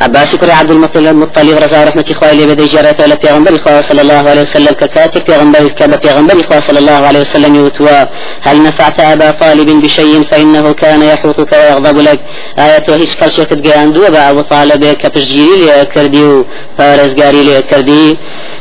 عباس 0.00 0.34
كري 0.36 0.50
عبد 0.50 0.70
المطلب 0.70 1.58
رضا 1.64 1.84
رحمة 1.84 2.04
إخوة 2.10 2.32
لي 2.32 2.46
بدي 2.46 2.66
جارته 2.66 3.04
ولا 3.04 3.14
پیغمبر 3.14 3.54
إخوة 3.56 3.80
صلى 3.80 4.00
الله 4.00 4.22
عليه 4.30 4.42
وسلم. 4.42 4.74
ككاتب 4.80 5.22
پیغمبر 5.30 5.68
كما 5.78 5.96
پیغمبر 5.96 6.40
إخوة 6.40 6.60
صلى 6.60 6.78
الله 6.78 7.06
عليه 7.08 7.20
وسلم 7.20 7.54
يوتوا 7.54 8.04
هل 8.42 8.62
نفعت 8.62 9.00
أبا 9.00 9.30
طالب 9.30 9.68
بشيء 9.82 10.22
فإنه 10.30 10.72
كان 10.72 11.02
يحوطك 11.02 11.52
ويغضب 11.52 11.98
لك 11.98 12.20
آية 12.58 12.84
هيش 12.88 13.16
كالشة 13.16 13.42
تدقيان 13.42 13.92
دو 13.92 14.02
أبو 14.04 14.40
طالب 14.40 14.84
كبشجيري 14.84 15.56
لي 15.64 15.86
كردي 15.94 16.24
وفارزقاري 16.24 17.42
لي 17.42 17.62
كردي 17.62 18.16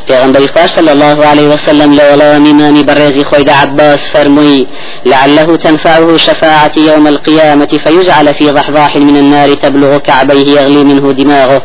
پیغمبر 0.07 0.45
إخوة 0.45 0.67
صلى 0.67 0.91
الله 0.91 1.25
عليه 1.25 1.47
وسلم 1.53 1.93
لولا 1.93 2.39
ميماني 2.39 2.83
برزي 2.83 3.23
خويد 3.23 3.49
عباس 3.49 3.99
فرمي 4.13 4.67
لعله 5.05 5.55
تنفعه 5.55 6.17
شفاعة 6.17 6.71
يوم 6.77 7.07
القيامة 7.07 7.79
فيجعل 7.83 8.33
في 8.33 8.51
ضحضاح 8.51 8.95
من 8.95 9.17
النار 9.17 9.53
تبلغ 9.53 9.97
كعبيه 9.97 10.59
يغلي 10.59 10.83
منه 10.83 11.11
دماغه. 11.11 11.61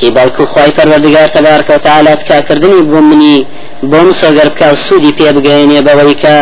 هی 0.00 0.10
باوکو 0.10 0.46
خی 0.46 0.70
پەروەردگار 0.70 1.28
تەبارکە 1.36 1.70
و 1.70 1.78
تعالا 1.78 2.14
تکاکردنی 2.14 2.82
بۆ 2.90 3.00
منی 3.10 3.46
بۆم 3.82 4.08
سۆگەر 4.20 4.48
بکە 4.52 4.66
و 4.72 4.76
سوودی 4.76 5.12
پێ 5.18 5.28
بگەێنێ 5.36 5.80
بەوەی 5.86 6.16
کە 6.22 6.36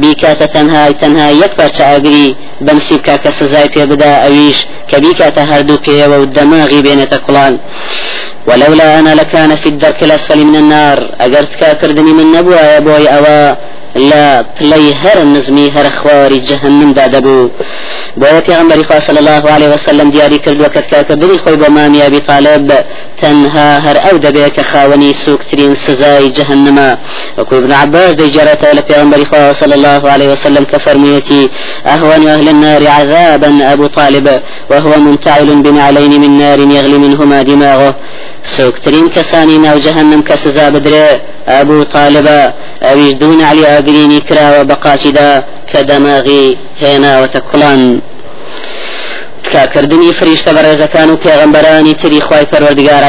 بیکاتە 0.00 0.46
تەنهای 0.54 0.94
تەنها 1.00 1.28
یەک 1.42 1.52
پارچە 1.58 1.82
ئاگری 1.90 2.36
بەنسی 2.66 2.96
بکە 3.00 3.14
کە 3.22 3.30
سزای 3.38 3.68
پێ 3.74 3.82
ئەویش 4.24 4.58
کە 4.90 4.96
بیکاتە 5.04 5.42
هەردوو 5.50 5.82
پێوە 5.86 6.16
و 6.20 6.26
دەماغی 6.36 6.84
بێنێتە 6.86 7.18
کوڵان 7.24 7.54
ولولا 8.48 8.98
أنا 8.98 9.14
لكان 9.14 9.56
في 9.56 9.68
الدرك 9.68 10.02
الأسفل 10.02 10.44
من 10.44 10.56
النار. 10.56 10.98
أجرت 11.20 11.52
كاكردني 11.60 12.12
من 12.12 12.32
نبوة 12.32 12.60
يا 12.60 12.78
بوي 12.78 13.08
لا 13.96 14.42
پلەی 14.42 14.94
هەر 15.02 15.18
نزمی 15.18 15.72
هەر 15.76 15.88
خواری 15.88 16.40
جەهنم 16.40 16.92
دادەبوو. 16.98 17.50
بۆیە 18.20 18.40
پێغمبەری 18.48 18.84
خوا 18.88 19.00
صلی 19.00 19.18
الله 19.18 19.50
عليه 19.50 19.68
وسلم 19.68 20.10
دیاری 20.10 20.38
کردووە 20.38 20.68
کە 20.74 20.80
تکاکردنی 20.86 21.38
خۆی 21.38 21.56
بۆ 21.62 21.68
مامی 21.70 22.20
طالب 22.20 22.72
تەنها 23.22 23.68
هەر 23.86 23.96
ئەو 24.04 24.16
دەبێت 24.18 24.52
کە 24.56 24.62
خاوەنی 24.72 25.12
سوکترین 25.12 25.74
سزای 25.74 26.32
جهنمە 26.32 26.90
وەکو 27.38 27.54
ابن 27.54 27.72
عباس 27.72 28.10
دەیجارەتەوە 28.20 28.76
لە 28.78 28.82
پێغمبەری 28.90 29.26
خوا 29.30 29.52
صلی 29.52 29.72
الله 29.72 30.10
عليه 30.10 30.28
وسلم 30.32 30.64
كفرميتي 30.64 31.48
أهون 31.86 32.28
أهل 32.28 32.48
النار 32.48 32.86
عذابا 32.86 33.72
أبو 33.72 33.86
طالب 33.86 34.42
وهو 34.70 35.00
منتعل 35.00 35.62
بنعلين 35.62 36.20
من 36.20 36.38
نار 36.38 36.58
يغلي 36.58 36.98
منهما 36.98 37.42
دماغه. 37.42 37.94
سوكترين 38.42 39.08
كساني 39.08 39.58
ناو 39.58 39.78
جهنم 39.78 40.22
كسزا 40.22 40.68
بدري 40.68 41.20
أبو 41.48 41.82
طالب 41.82 42.52
أويش 42.82 43.12
دون 43.12 43.42
علي 43.42 43.66
أقريني 43.78 44.20
كرا 44.20 44.60
وبقاشدا 44.60 45.44
كدماغي 45.72 46.56
هنا 46.82 47.20
وتكلان 47.22 48.00
تکاکردنی 49.44 50.12
فریشتە 50.18 50.50
بەڕێزەکان 50.56 51.08
و 51.10 51.16
پێغەمبەرانی 51.24 51.94
تری 52.00 52.20
خی 52.20 52.44
پەروەردگار 52.52 53.02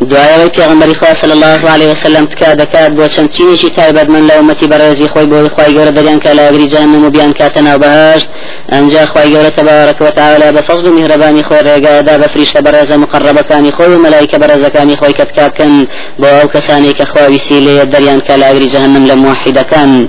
دوایەوەی 0.00 0.50
پێغمبەری 0.56 0.94
خوا 0.94 1.14
صلی 1.14 1.32
الله 1.32 1.70
عليه 1.70 1.92
وسلم 1.92 2.26
تکا 2.26 2.54
دەکات 2.54 2.90
بۆ 2.98 3.08
چەند 3.14 3.30
چینێکی 3.34 3.70
تایبەت 3.76 4.08
من 4.10 4.28
لە 4.28 4.32
ئومەتی 4.38 4.66
بەڕێزی 4.72 5.08
خۆی 5.12 5.26
بۆی 5.32 5.48
خی 5.56 5.74
گەورە 5.76 5.92
دەریان 5.98 6.20
کە 6.24 6.26
لاگری 6.26 6.68
جانم 6.68 7.04
و 7.04 7.10
بیان 7.10 7.32
کاتە 7.32 7.58
ناو 7.58 7.78
بەهشت 7.78 8.26
ئەنجا 8.72 9.06
خی 9.12 9.28
گەورە 9.34 9.50
تەبارەکە 9.58 10.02
وتعالى 10.02 10.52
بە 10.56 10.62
فەزل 10.68 10.86
و 10.86 10.94
میهرەبانی 10.98 11.42
خۆی 11.48 11.62
ڕێگادا 11.68 12.14
بە 12.22 12.28
فریشتە 12.32 12.60
بەڕێزە 12.66 12.96
مقربەکانی 13.04 13.72
خۆی 13.76 13.90
و 13.94 14.02
مەلایکە 14.04 14.36
بەڕێزەکانی 14.42 14.96
خۆی 15.00 15.14
کە 15.18 15.24
تکا 15.30 15.48
بکەن 15.48 15.86
بۆ 16.20 16.26
ئەو 16.26 16.48
کەسانی 16.54 16.92
کە 16.98 17.04
خواویستی 17.10 17.60
لێ 17.66 17.84
دەریان 17.92 18.20
کە 18.26 18.34
لاگری 18.42 18.68
جهنم 18.68 19.04
لە 19.10 19.14
موحیدەکان. 19.24 20.08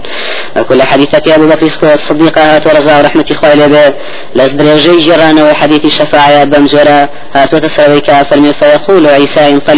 كل 0.70 0.82
حديثك 0.82 1.28
يا 1.28 1.36
أبو 1.36 1.46
هات 2.38 2.68
ورزا 2.68 3.00
ورحمة 3.00 3.26
الشفاعة 5.86 6.44
بمجرى 6.44 7.08
هات 7.36 7.54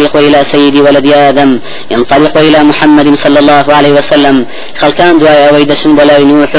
ينطلق 0.02 0.16
إلى 0.16 0.44
سيد 0.52 0.76
ولد 0.76 1.06
آدم 1.06 1.60
ينطلق 1.90 2.38
إلى 2.38 2.64
محمد 2.64 3.14
صلى 3.14 3.38
الله 3.38 3.64
عليه 3.74 3.92
وسلم. 3.92 4.46
خلكان 4.80 5.18
دعاء 5.18 5.54
ويدس 5.54 5.86
ولا 5.86 6.18
نوح 6.18 6.52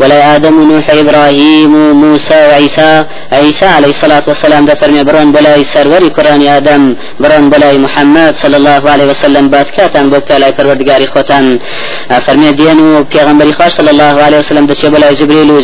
ولا 0.00 0.36
آدم 0.36 0.54
نوح 0.72 0.90
إبراهيم 0.90 1.72
موسى 2.02 2.34
وعيسى 2.48 3.04
عيسى 3.32 3.66
عليه 3.66 3.88
الصلاة 3.88 4.22
والسلام 4.28 4.66
ده 4.66 4.74
فرمي 4.74 5.02
برون 5.04 5.32
بلاي 5.32 5.64
سروري 5.74 6.08
قرآن 6.16 6.42
آدم 6.58 6.82
برون 7.20 7.50
بلاي 7.50 7.78
محمد 7.78 8.34
صلى 8.42 8.56
الله 8.56 8.82
عليه 8.92 9.06
وسلم 9.12 9.44
بات 9.50 9.68
كاتن 9.76 10.10
بوكا 10.10 10.38
لاي 10.38 10.52
پروردگاري 10.58 11.06
خوتن 11.14 11.58
فرمي 12.26 12.52
دينو 12.52 13.04
پیغمبري 13.14 13.52
خواه 13.58 13.68
صلى 13.78 13.90
الله 13.94 14.14
عليه 14.26 14.38
وسلم 14.38 14.66
دچه 14.66 14.88
بلاي 14.94 15.14
جبريل 15.14 15.50
و 15.50 15.60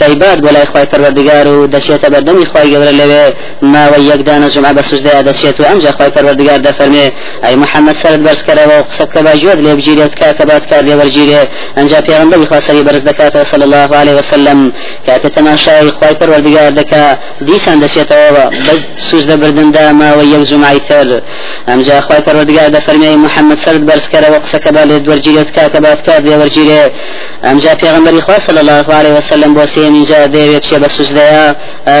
دايبات 0.00 0.38
بلاي 0.38 0.66
خواه 0.66 0.84
پروردگار 0.92 1.46
و 1.46 1.66
دچه 1.66 1.96
تبردمي 2.02 2.44
خواه 2.46 2.64
گبر 2.72 2.90
لوه 2.90 3.32
ما 3.62 3.82
ويك 3.92 4.20
دانا 4.28 4.48
جمعة 4.48 4.72
بسجده 4.72 5.20
دچه 5.22 5.37
تو 5.46 5.64
امجا 5.64 5.92
خواه 5.92 6.08
پروردگار 6.08 6.58
ده 6.58 6.72
فرمي 6.72 7.12
اي 7.44 7.56
محمد 7.56 7.96
سرد 7.96 8.22
برس 8.22 8.42
كره 8.42 8.66
و 8.66 8.82
قصب 8.82 9.08
كبا 9.08 9.34
جود 9.34 9.60
لي 9.60 9.74
بجيري 9.74 10.08
كاتبات 10.08 10.66
كار 10.70 10.82
لي 10.84 10.94
ورجيري 10.94 11.48
انجا 11.78 12.00
پیغمبر 12.00 12.46
خواه 12.46 12.60
سري 12.60 12.82
برز 12.82 13.02
دكاته 13.02 13.44
صلى 13.44 13.64
الله 13.64 13.96
عليه 13.96 14.14
وسلم. 14.14 14.72
كاتت 15.06 15.26
تماشای 15.26 15.90
خوای 15.90 16.14
پروردگار 16.14 16.70
دکا 16.70 17.18
دیسان 17.46 17.80
دسیتەوە 17.80 18.44
بەس 18.66 18.80
سوز 19.10 19.24
دەبردن 19.30 19.70
داما 19.76 20.18
و 20.18 20.22
یەک 20.34 20.42
زومای 20.50 20.80
تر. 20.88 21.20
ئەمجا 21.68 22.00
خوای 22.00 22.20
پەروەردگار 22.26 22.68
دەفەرمی 22.76 23.16
محەممەد 23.24 23.58
سرد 23.64 23.82
بەرزکەرەوە 23.88 24.38
قسەکە 24.44 24.70
با 24.76 24.82
لێ 24.88 24.98
دوەرگیرێت 25.04 25.50
کاکە 25.56 25.78
باتکار 25.84 26.20
لێوەرگیرێ 26.26 26.82
ئەمجا 27.44 27.74
پێغمبەری 27.82 28.20
خوا 28.26 28.38
صلی 28.46 28.58
الله 28.58 28.94
عليه 28.98 29.12
وسلم 29.18 29.54
بۆ 29.56 29.64
سێمین 29.74 30.04
جا 30.10 30.26
دەوێت 30.34 30.62
بچێ 30.62 30.78
بە 30.82 30.88
سوزدەیە. 30.96 31.46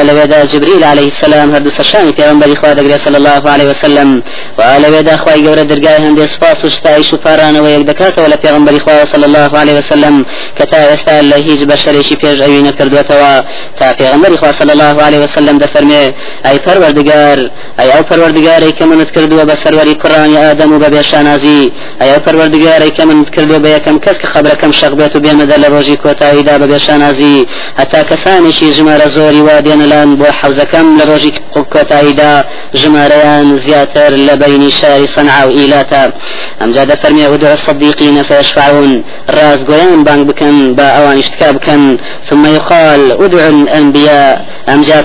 لەوێدا 0.08 0.38
جبريل 0.52 0.84
عليه 0.84 1.08
السلام 1.12 1.48
هەردوو 1.54 1.72
سەشانی 1.80 2.12
پێغمبەری 2.18 2.56
خوا 2.60 2.74
دەگرێت 2.74 3.00
صلی 3.04 3.16
الله 3.16 3.27
عليه 3.28 3.70
وسلم 3.70 4.22
و 4.58 4.62
لەوێدا 4.62 5.16
خوای 5.16 5.44
گەورە 5.44 5.64
دەرگای 5.70 5.98
هەندێ 6.06 6.26
سپاس 6.26 6.64
و 6.64 6.70
ستایش 6.70 7.12
و 7.12 7.16
پارانەوە 7.16 7.68
یەک 7.68 7.84
دەکاتەوە 7.90 8.28
لە 8.32 8.36
پێغمبەری 8.44 8.80
خوا 8.80 9.04
صلی 9.04 9.24
الله 9.24 9.58
عليه 9.58 9.78
وسلم 9.78 10.26
کە 10.58 10.64
تا 10.70 10.76
ئێستا 10.76 11.22
لە 11.30 11.36
هیچ 11.36 11.60
بەشەرێکی 11.60 12.16
پێش 12.22 12.38
ئەوی 12.40 12.62
نەکردوێتەوە 12.68 13.44
تا 13.78 13.92
پێغمبەری 14.00 14.36
خوا 14.40 14.52
صلی 14.52 14.70
الله 14.70 15.02
عليه 15.02 15.18
وسلم 15.18 15.58
دەفەرمێ 15.58 16.04
ئەی 16.44 16.58
پەروەردگار 16.66 17.38
ئەی 17.78 17.90
ئەو 17.94 18.02
پەروەردگارەی 18.08 18.72
کە 18.78 18.82
منت 18.82 19.10
کردووە 19.16 19.44
بە 19.50 19.54
سەروەری 19.62 19.94
کوڕانی 20.02 20.38
ئادەم 20.42 20.72
و 20.72 20.78
بە 20.82 20.88
بێشانازی 20.94 21.72
ئەی 22.00 22.10
ئەو 22.12 22.20
پەروەردگارەی 22.26 22.92
کە 22.96 23.02
منت 23.08 23.30
کردووە 23.30 23.58
بە 23.64 23.68
یەکەم 23.76 23.98
کەس 24.04 24.16
کە 24.22 24.26
خبرەکەم 24.34 24.72
شەق 24.80 24.94
بێت 24.98 25.16
و 25.16 25.20
بێمەدە 25.24 25.56
لە 25.62 25.68
ڕۆژی 25.74 25.96
کۆتاییدا 26.04 26.54
بە 26.60 26.66
بێشانازی 26.72 27.46
هەتا 27.80 28.00
کەسانێکی 28.10 28.68
ژمارە 28.76 29.08
زۆری 29.16 29.42
وا 29.48 29.56
دێنەلان 29.66 30.08
بۆ 30.20 30.28
حەوزەکەم 30.40 30.86
لە 30.98 31.04
ڕۆژی 31.10 31.30
کۆتاییدا 31.74 32.32
ژمارەیان 32.80 33.17
زیاتر 33.56 34.10
لە 34.10 34.44
بینی 34.44 34.70
شاری 34.70 35.06
صنعا 35.06 35.48
و 35.48 35.50
ئیلاتا 35.50 36.12
ئەمجا 36.60 36.84
دەفەرمێ 36.84 37.26
ودع 37.32 37.50
الصديقين 37.50 38.22
فيشفعون. 38.22 39.04
راز 39.28 39.64
گویان 39.64 40.04
بانگ 40.04 40.26
بکەن 40.30 40.76
بە 40.76 40.86
ئەوان 40.96 41.20
شتکا 41.20 41.52
بکەن 41.52 41.98
ثم 42.30 42.46
يقال 42.46 43.12
ادعوا 43.12 43.48
الأنبياء. 43.48 44.40
أم 44.68 44.82
جاء 44.82 45.02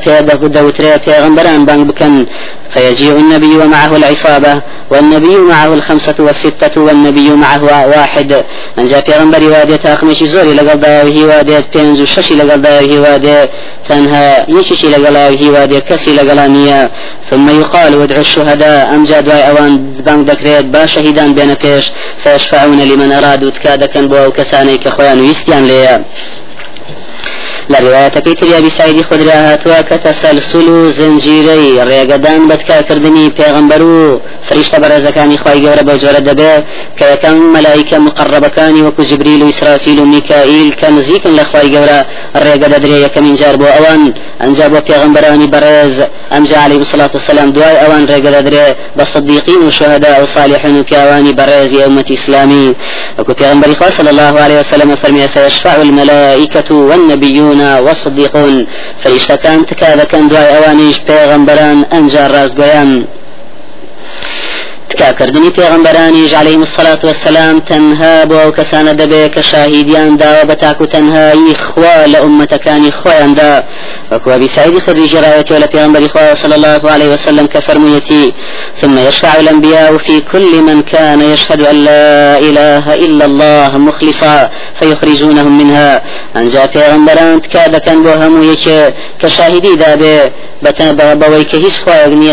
دوتري 0.47 0.99
في 0.99 1.11
غنبران 1.11 1.65
بان 1.65 1.87
بكن 1.87 2.25
فيجيء 2.69 3.11
النبي 3.11 3.57
ومعه 3.57 3.95
العصابة 3.95 4.61
والنبي 4.91 5.35
معه 5.37 5.73
الخمسة 5.73 6.15
والستة 6.19 6.81
والنبي 6.81 7.29
معه 7.29 7.63
واحد. 7.87 8.43
أن 8.79 8.87
جاء 8.87 9.01
في 9.01 9.11
غنبري 9.11 9.47
وادي 9.47 9.77
تاقمش 9.77 10.23
زوري 10.23 10.53
لقل 10.53 10.79
داوه 10.79 11.25
وادي 11.25 11.57
بينز 11.73 12.01
وششي 12.01 12.35
لقل 12.35 12.61
داوه 12.61 12.99
وادي 13.01 13.49
تنها 13.89 14.45
يششي 14.49 14.87
لقل 14.87 15.13
داوه 15.13 15.49
وادي 15.49 15.81
كسي 15.81 16.15
لقلانية 16.15 16.91
ثم 17.29 17.59
يقال 17.61 17.95
وادعوا 17.95 18.21
الشهداء 18.21 18.93
أم 18.93 19.05
جاء 19.05 19.21
دواء 19.21 19.49
أوان 19.49 19.93
بان 20.05 20.25
دكريت 20.25 20.65
با 20.65 20.85
شهيدان 20.85 21.33
بين 21.33 21.55
فيشفعون 22.23 22.79
لمن 22.79 23.11
أرادوا 23.11 23.49
تكادكا 23.49 24.01
بو 24.01 24.31
كساني 24.31 24.77
كخوان 24.77 25.19
ويستيان 25.19 25.67
ليه 25.67 26.05
لرواية 27.69 28.15
بيتر 28.25 28.57
أبي 28.57 28.69
سعيد 28.69 29.01
خدرا 29.01 29.33
هاتوا 29.33 29.81
كتسلسل 29.81 30.91
زنجيري 30.91 31.83
ريقدان 31.83 32.47
بدكاكردني 32.47 33.29
پیغمبرو 33.29 34.21
فريشتە 34.49 34.77
بەڕێزەکانی 34.83 35.37
خی 35.43 35.59
گەورە 35.63 35.83
بە 35.87 35.93
جۆرە 36.01 36.21
دەبێ 36.29 36.53
کە 36.97 37.05
یەکەم 37.13 37.37
مەلایکە 37.55 37.97
مقربەکانی 38.07 38.81
وەکو 38.87 39.03
جبریل 39.09 39.41
و 39.43 39.45
ئیسرافیل 39.45 39.99
و 39.99 40.05
میکائیل 40.05 40.73
کە 40.79 40.87
نزیکن 40.97 41.33
لە 41.39 41.43
خی 41.49 41.67
گەورە 41.73 41.99
ڕێگە 42.43 42.67
دەدرێ 42.73 42.97
یەکەمین 43.05 43.35
جار 43.41 43.55
بۆ 43.61 43.67
ئەوان 43.75 44.01
ئەنجا 44.41 44.67
بۆ 44.73 44.79
پێغمبەرانی 44.89 45.47
بەڕێز 45.53 45.95
ئەمجا 46.33 46.57
عليه 46.65 46.81
الصلاة 46.85 47.13
والسلام 47.13 47.49
دوای 47.51 47.75
ئەوان 47.81 48.03
ڕێگە 48.11 48.31
دەدرێ 48.37 48.67
بە 48.97 49.03
صدیقین 49.13 49.61
و 49.67 49.71
شهداء 49.71 50.23
و 50.23 50.25
صالحین 50.35 50.75
و 50.79 50.83
پیاوانی 50.83 51.33
بەڕێزی 51.39 51.79
ئەومەتی 51.83 52.11
ئیسلامی 52.17 52.75
وەکو 53.17 53.33
پێغمبەری 53.39 53.75
خوا 53.79 53.89
صلى 53.97 54.09
الله 54.13 54.33
عليه 54.43 54.59
وسلم 54.59 54.95
فرمي 54.95 55.27
فيشفع 55.27 55.75
الملائكة 55.81 56.69
والنبيون 56.75 57.52
والصديقون 57.61 58.67
فريشتكان 59.03 59.65
تكاذكن 59.65 60.27
دواي 60.27 60.57
أوانيش 60.57 60.97
پیغمبران 61.07 61.83
أنجار 61.93 62.31
راز 62.31 62.51
قيان 64.97 65.13
تکاکردنی 65.13 65.49
پێغمبەرانیش 65.49 66.33
عليه 66.33 66.57
الصلاة 66.57 66.99
والسلام 67.03 67.59
تەنها 67.59 68.25
بۆ 68.29 68.33
ئەو 68.33 68.51
کەسانە 68.57 68.93
دەبێت 69.01 69.33
کە 69.35 69.41
شاهیدیان 69.41 70.17
داوە 70.17 70.47
بە 70.49 70.55
تاکو 70.55 70.85
تەنهایی 70.85 71.55
خوا 71.55 72.05
لە 72.05 72.17
ئومەتەکانی 72.23 72.91
خۆیاندا. 72.99 73.63
وەکو 74.11 74.47
سعيد 74.55 74.79
خدري 74.79 75.07
جرايتي 75.07 75.53
ولا 75.53 75.67
پیغمبر 75.67 76.07
خوا 76.07 76.33
صلى 76.33 76.55
الله 76.55 76.91
عليه 76.91 77.13
وسلم 77.13 77.45
كفرميتي 77.45 78.33
ثم 78.81 78.97
يشفع 78.97 79.39
الأنبياء 79.39 79.97
في 79.97 80.21
كل 80.31 80.61
من 80.61 80.81
كان 80.81 81.21
يشهد 81.21 81.61
أن 81.61 81.75
لا 81.75 82.37
إله 82.37 82.93
إلا 82.93 83.25
الله 83.25 83.77
مخلصا 83.77 84.49
فيخرجونهم 84.79 85.57
منها. 85.57 86.01
أن 86.35 86.49
جاء 86.49 86.67
پیغمبران 86.67 87.41
تكاد 87.41 87.77
كان 87.77 88.03
بوهم 88.03 88.43
يك 88.43 88.93
كشاهدي 89.21 89.75
دابه 89.75 90.31
بەوەی 90.63 91.45
کە 91.51 91.55
هیچ 91.55 91.75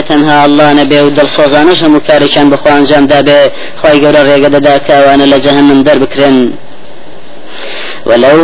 تەنها 0.09 0.45
الله 0.45 0.69
نەبێ 0.81 1.01
و 1.03 1.11
دڵسۆزانش 1.11 1.79
هەموو 1.85 2.01
کارێکیان 2.09 2.50
بخوا 2.53 2.71
ئەنجام 2.77 3.05
دابێ 3.13 3.41
خی 3.81 3.97
گەورە 4.03 4.21
ڕێگە 4.29 4.51
دەدا 4.57 4.75
کاوانە 4.89 5.27
لە 5.33 5.39
جەهنم 5.45 5.81
دەربکرێن. 5.87 6.39
ولو 8.09 8.41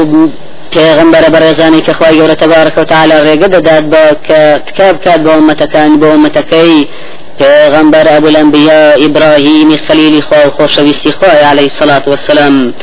پێغمبەرە 0.74 1.28
بەڕێزانی 1.34 1.80
کە 1.86 1.92
خخوای 1.96 2.16
گەورە 2.18 2.36
تەبارەکە 2.42 2.78
و 2.82 2.90
تعالی 2.92 3.16
ڕێگە 3.26 3.48
دەدات 3.54 3.84
بە 3.92 4.02
کە 4.26 4.40
تکاب 4.66 4.96
کات 5.04 5.20
بە 5.24 5.30
ئومەتەکان 5.36 5.90
بە 6.00 6.06
ئومەتەکەی 6.12 6.74
پیغمبر 7.38 8.16
ابو 8.16 8.26
الانبیاء 8.26 9.04
ابراهیم 9.04 9.76
خلیل 9.76 10.20
خوا 10.20 10.46
و 10.46 10.50
خوشویستی 10.50 11.12
خوا 11.12 11.28
علیه 11.50 11.64
الصلاة 11.64 12.02
والسلام 12.06 12.74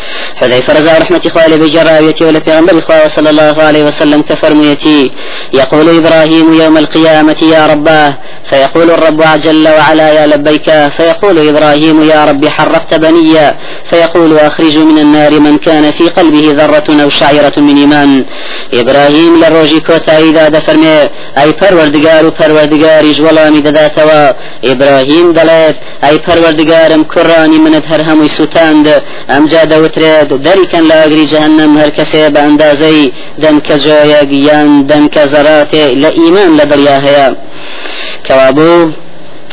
حذيفة 0.42 0.74
رضا 0.74 0.98
رحمة 0.98 1.22
خواه 1.34 1.58
بجراويتي 1.58 2.24
ولا 2.26 2.40
پیغمبر 2.40 2.82
خواه 2.82 3.08
صلى 3.08 3.30
الله 3.30 3.64
عليه 3.64 3.84
وسلم 3.84 4.22
كفرميتي 4.22 5.12
يقول 5.54 5.98
إبراهيم 5.98 6.54
يوم 6.54 6.78
القيامة 6.78 7.36
يا 7.54 7.68
رباه 7.68 8.14
فيقول 8.50 8.92
الرب 8.92 9.24
جل 9.44 9.68
وعلا 9.68 10.10
يا 10.10 10.28
لبيك 10.28 10.72
فيقول 10.98 11.48
إبراهيم 11.50 12.10
يا 12.10 12.26
رب 12.26 12.48
حرفت 12.48 12.94
بنيا 12.94 13.58
فيقول 13.90 14.38
أخرج 14.38 14.78
من 14.78 14.98
النار 15.00 15.40
من 15.40 15.58
كان 15.58 15.92
في 15.92 16.10
قلبه 16.10 16.54
ذرة 16.58 17.04
أو 17.04 17.10
شعيرة 17.10 17.54
من 17.58 17.78
إيمان 17.78 18.26
إبراهيم 18.74 19.44
لروجي 19.44 19.80
كوتا 19.80 20.18
إذا 20.20 20.50
دفرمي 20.50 21.10
أي 21.38 21.54
پروردگار 21.54 22.26
و 22.26 22.32
پروردگاریش 22.32 23.18
وڵامی 23.18 23.62
دەداتەوە 23.68 24.22
ئیبراهیم 24.68 25.28
دەڵێت 25.38 25.78
ئەی 26.04 26.18
پەروەردگارم 26.26 27.04
کوڕانی 27.14 27.60
منت 27.66 27.86
هەر 27.92 28.02
هەمووی 28.10 28.34
سووتاند 28.38 28.88
ئەمجا 29.32 29.64
دەوترێت 29.72 30.30
دەریکەن 30.48 30.84
لە 30.90 30.96
ئەگری 31.02 31.26
جەهنم 31.34 31.72
هەر 31.82 31.90
کەسێ 31.98 32.24
بە 32.34 32.40
ئەندازەی 32.46 33.02
دەنکە 33.44 33.76
جۆیەک 33.86 34.30
یان 34.48 34.70
دەنکە 34.90 35.24
زەراتێ 35.34 35.86
لە 36.02 36.10
ئیمان 36.20 36.52
لە 36.60 36.66
دڵیا 36.72 36.98
هەیە. 37.06 37.28
کەوابوو 38.28 38.92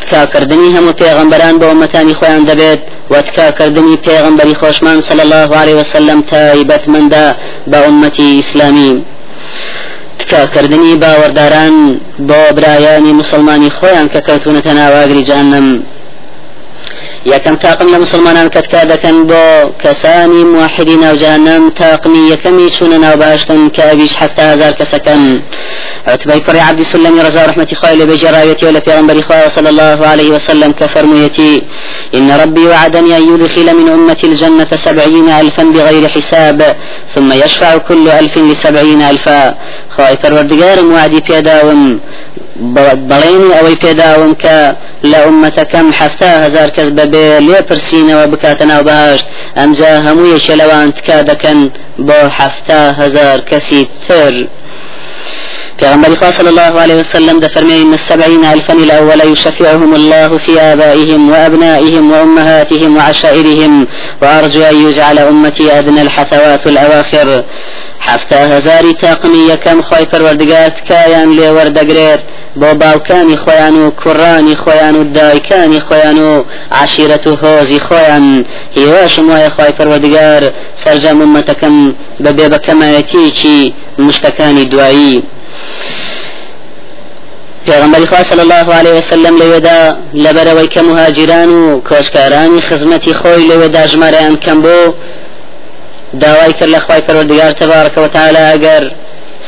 تکاکردنی 0.01 0.75
هەموو 0.77 0.99
پێغمبەران 1.03 1.55
بە 1.61 1.67
ومەتانی 1.73 2.15
خۆیان 2.19 2.45
دەبێت 2.51 2.81
و 3.13 3.15
تکاکردنی 3.27 3.97
پێغمبەری 4.07 4.55
خۆشمان 4.61 4.99
صلى 5.09 5.23
الله 5.27 5.51
عليه 5.61 5.77
وسلم 5.81 6.19
تایبەتمەندە 6.33 7.27
بە 7.71 7.79
ئومەتی 7.87 8.29
ئیسلامی. 8.39 8.93
تکاکردنی 10.31 11.01
باوەڕداران 11.03 11.75
بۆ 12.29 12.41
برایانی 12.57 13.13
مسلمانی 13.13 13.71
خۆیان 13.71 14.07
کە 14.13 14.21
کەوتونەتە 14.27 14.73
ناواگری 14.81 15.23
جانم 15.25 15.67
یەکەم 17.27 17.57
تاقم 17.57 17.89
لە 17.95 17.99
مسلمانان 18.05 18.49
کەتکا 18.49 18.83
دەکەن 18.93 19.17
بۆ 19.31 19.43
کەسانی 19.83 20.43
موحدی 20.45 20.97
ناوجانم 20.97 21.71
تاقمی 21.71 22.31
یەکەمی 22.33 22.73
چوونە 22.77 22.99
ناو 23.05 23.17
باشتن 23.17 23.69
کە 23.75 23.83
ئەویش 23.89 24.15
حتا 24.17 24.43
هزار 24.43 24.73
کەسەکەن 24.73 25.23
عتبەی 26.07 26.41
کوڕی 26.47 26.63
عبدی 26.69 26.85
سلمی 26.85 27.21
ڕزا 27.21 27.43
ڕحمەتی 27.49 27.75
خوای 27.81 27.97
لە 28.01 28.05
بێژێ 28.11 28.31
ڕاوێتی 28.35 28.65
و 28.65 28.73
لە 28.73 28.81
پێغەمبەری 28.87 29.23
خوای 29.27 29.51
صلى 29.57 29.69
الله 29.69 30.07
عليه 30.07 30.31
وسلم 30.31 30.73
كفرميتي. 30.73 31.63
إن 32.15 32.31
ربي 32.31 32.67
وعدني 32.67 33.17
أن 33.17 33.23
يدخل 33.35 33.77
من 33.77 33.89
أمتي 33.89 34.27
الجنة 34.27 34.71
سبعين 34.77 35.29
ألفا 35.29 35.63
بغير 35.63 36.09
حساب 36.09 36.77
ثم 37.15 37.33
يشفع 37.33 37.77
كل 37.77 38.09
ألف 38.09 38.39
لسبعين 38.39 39.03
ألفا. 39.03 39.55
خواهي 39.97 40.17
پروردگارم 40.17 40.93
وعدي 40.93 41.21
بيداوم 41.21 42.01
بەڵێنی 43.11 43.51
ئەوەی 43.57 43.77
پێداوم 43.85 44.33
کە 44.43 44.59
لە 45.11 45.19
ئومەتەکەم 45.27 45.87
حفتا 45.99 46.31
هزار 46.45 46.69
کەس 46.77 46.89
بەبێ 46.99 47.27
لێ 47.47 47.59
پرسیینەوە 47.69 48.27
بکاتە 48.33 48.65
ناو 48.71 48.83
بەهشت 48.89 49.27
ئەمجا 49.59 49.93
هەموو 50.07 50.33
یەکێ 50.37 50.55
لەوان 50.61 50.89
تکا 50.97 51.19
دەکەن 51.31 51.59
حفتا 52.39 52.83
هزار 53.01 53.39
کەسی 53.51 53.83
تر. 54.09 54.35
پیغمبر 55.81 56.31
صلى 56.39 56.49
الله 56.49 56.81
عليه 56.81 56.95
وسلم 56.95 57.37
دفرمي 57.41 57.83
إن 57.83 57.93
السبعين 57.95 58.45
ألفا 58.45 58.75
الأول 58.75 59.21
يشفعهم 59.33 59.95
الله 59.95 60.39
في 60.39 60.61
آبائهم 60.61 61.31
وأبنائهم 61.31 62.05
وأمهاتهم 62.13 62.97
وعشائرهم 62.97 63.87
وأرجو 64.23 64.63
أن 64.63 64.77
يجعل 64.87 65.19
أمتي 65.19 65.79
أدنى 65.79 66.03
الحثوات 66.03 66.67
الأواخر. 66.67 67.45
حفتا 68.01 68.59
هزاری 68.59 68.95
تاقمی 68.95 69.49
یەکەم 69.53 69.83
خۆی 69.89 70.07
پەروەردگات 70.13 70.89
کایان 70.89 71.29
لێ 71.37 71.49
وەردەگرێت 71.57 72.23
بۆ 72.57 72.75
باوکانی 72.75 73.37
خۆیان 73.37 73.77
و 73.77 73.91
کوڕانی 73.91 74.57
خۆیان 74.63 74.97
و 74.97 75.05
دایکانی 75.05 75.81
خۆیان 75.81 76.19
و 76.19 76.45
عشیرەت 76.73 77.27
و 77.27 77.37
هۆزی 77.37 77.81
خۆیان. 77.81 78.45
هیواشم 78.77 79.27
وایە 79.31 79.51
خۆی 79.57 79.73
پەروەردگار 79.79 80.43
سەرجەم 80.83 81.19
ومەتەکەم 81.23 81.77
بەبێ 82.25 82.47
بە 82.53 82.59
کەمایەتیکی 82.67 83.75
مشتەکانی 83.99 84.65
دوایی. 84.73 85.23
پێغمبەری 87.67 88.07
خوا 88.07 88.23
صلی 88.23 88.41
الله 88.41 88.75
عليه 88.75 88.95
وسلم 88.99 89.35
لەوێدا 89.41 89.81
لەبەرەوەی 90.25 90.69
کە 90.75 90.81
مهاجران 90.89 91.51
و 91.51 91.81
کۆچکارانی 91.89 92.61
خزمەتی 92.69 93.15
خۆی 93.21 93.49
لەوێدا 93.51 93.83
ژمارەیان 93.93 94.37
کەم 94.45 94.59
بۆ 94.65 94.79
داوای 96.21 96.53
کرد 96.53 96.71
لە 96.75 96.79
خوای 96.85 97.01
پەروەردگار 97.07 97.53
تەبارەکە 97.61 97.99
وتعالى 97.99 98.39
ئەگەر 98.51 98.85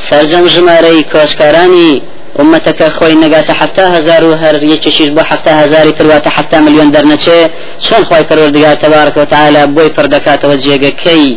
سەرجەم 0.09 0.45
ژمارەی 0.53 1.03
کۆچکارانی 1.13 2.01
ومەتەکە 2.39 2.87
خۆی 2.97 3.15
نەگاتە 3.23 3.53
حفتا 3.59 3.85
هزار 3.95 4.23
و 4.23 4.33
هەر 4.41 4.55
یەکێکیش 4.73 5.09
بۆ 5.15 5.21
حفتا 5.29 5.51
هزاری 5.61 5.91
ترواتە 5.97 6.29
حفتا 6.35 6.57
ملیۆن 6.65 6.89
دەرنەچێ 6.95 7.39
چۆن 7.85 8.03
خۆی 8.09 8.23
پەروەردگار 8.29 8.75
تەبارەکە 8.83 9.17
وتعالى 9.23 9.61
پڕدەکاتەوە 9.97 10.55
جێگەکەی 10.63 11.27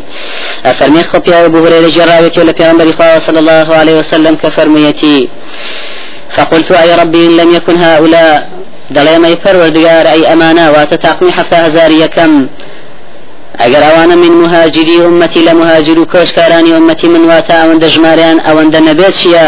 ئەفەرمی 0.67 1.05
خۆ 1.11 1.19
پیاوە 1.25 1.49
بهورێ 1.55 1.79
لە 1.85 1.91
جێراوێتی 1.97 2.47
لە 2.49 2.53
پێغمبەری 2.59 2.93
خوا 2.97 3.19
صلى 3.27 3.39
الله 3.43 3.69
عليه 3.81 3.97
وسلم 4.01 4.35
كفرميتي 4.43 5.29
فقلت 6.37 6.71
أي 6.73 6.95
ربي 7.01 7.27
إن 7.27 7.37
لم 7.37 7.51
يكن 7.57 7.77
هؤلاء. 7.77 8.57
دليم 8.91 9.25
أي 9.25 9.37
پروردگار 9.37 10.07
أي 10.07 10.33
أمانة 10.33 10.71
واتتاقمي 10.71 11.33
حتى 11.33 11.57
هزار 11.57 11.91
يكم 11.91 12.47
ئەگەر 13.63 13.83
ئەوانە 13.89 14.17
من 14.25 14.33
مهاجری 14.43 14.97
ئومەتی 15.05 15.41
لە 15.49 15.53
مهاجر 15.61 15.99
و 15.99 16.05
کۆشکارانی 16.15 16.73
ئومەتی 16.77 17.09
من 17.15 17.23
واتە 17.31 17.55
ئەوەندە 17.61 17.89
ژماریان 17.95 18.39
ئەوەندە 18.47 18.81
نەبێت 18.89 19.15
چییە 19.21 19.47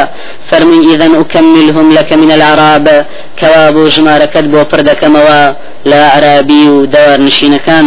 فەرمی 0.49 0.81
ئیدەن 0.89 1.13
ئوکەمیلهم 1.19 1.87
لەکە 1.97 2.15
من 2.23 2.31
العراب 2.37 2.87
کەوا 3.41 3.65
بۆ 3.75 3.83
ژمارەکەت 3.95 4.47
بۆ 4.53 4.61
پڕ 4.71 4.81
دەکەمەوە 4.91 5.41
لە 5.91 6.01
عرابی 6.15 6.65
و 6.73 6.87
دەوار 6.95 7.19
نشینەکان 7.27 7.87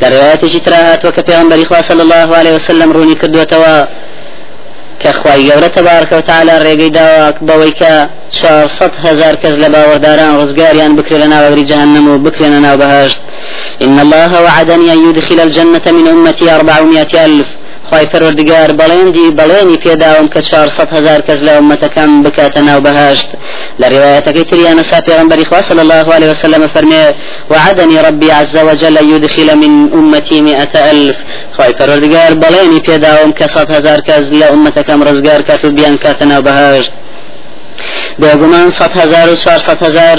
لە 0.00 0.06
ڕێواتێکی 0.12 0.60
ترا 0.64 0.78
هاتووە 0.88 1.12
کە 1.16 1.22
پێغمبەری 1.28 1.64
خوا 1.68 1.80
صلی 1.88 2.02
الله 2.06 2.28
عليه 2.40 2.54
وسلم 2.58 2.88
ڕوونی 2.94 3.16
کردوێتەوە 3.20 3.74
كخواي 5.02 5.50
گەورە 5.50 5.68
تبارك 5.78 6.12
وتعالى 6.12 6.54
ڕێگەی 6.64 6.92
داواک 6.98 7.36
بەوەی 7.48 7.72
کە 7.80 7.92
400 8.32 8.92
هزار 9.04 9.34
کەس 9.42 9.54
لە 9.62 9.68
باوەڕداران 9.74 10.32
ڕزگاریان 10.40 10.92
بکرێ 10.98 11.18
لە 11.22 11.28
ناوەگری 11.32 11.64
جهنم 11.70 12.08
و 12.08 12.18
بکرێنە 12.24 12.60
ناو 12.66 12.76
بەهشت 12.82 13.20
إن 13.82 13.98
الله 13.98 14.42
وعدني 14.42 14.92
أن 14.92 15.10
يدخل 15.10 15.40
الجنة 15.40 15.86
من 15.86 16.08
أمتي 16.08 16.54
أربعمائة 16.56 17.24
ألف. 17.26 17.46
خی 17.90 18.06
پەروەردگار 18.12 18.70
بەڵێندی 18.80 19.26
بەڵێنی 19.38 19.78
پێداوم 19.84 20.26
کە 20.34 20.40
400 20.40 20.92
هزار 20.96 21.20
کەس 21.20 21.38
لە 21.46 21.52
ئومەتەکەم 21.58 22.10
بکاتە 22.24 22.60
ناو 22.68 22.80
بەهشت 22.86 23.28
لە 23.80 23.86
ڕوايەتەکەی 23.92 24.48
تریانە 24.50 24.84
سا 24.90 24.98
پێغمبەری 25.06 25.48
خوا 25.48 25.60
صلى 25.62 25.80
الله 25.80 26.14
عليه 26.14 26.30
وسلم 26.30 26.62
فەرمێ 26.74 27.04
وعدني 27.50 27.98
ربي 28.08 28.30
عز 28.32 28.56
وجل 28.56 28.96
يدخل 29.12 29.48
من 29.62 29.72
أمتي 29.98 30.40
مئة 30.40 30.74
ألف. 30.90 31.16
خی 31.56 31.72
پەروەردگار 31.78 32.32
بەڵێنی 32.42 32.80
پێداوم 32.86 33.30
کە 33.38 33.46
100 33.46 33.70
هزار 33.70 34.00
کەس 34.08 34.24
لە 34.40 34.46
ئومەتەکەم 34.52 35.00
ڕزگار 35.08 35.40
کات 35.48 35.64
و 35.64 35.70
بیان 35.70 35.96
کاتە 36.04 36.24
ناو 36.30 36.42
بەهشت 36.42 36.92
بێگومان 38.20 38.68
100 38.70 38.96
هزار 39.00 39.28
و 39.32 39.36
400 39.36 39.82
هزار 39.86 40.18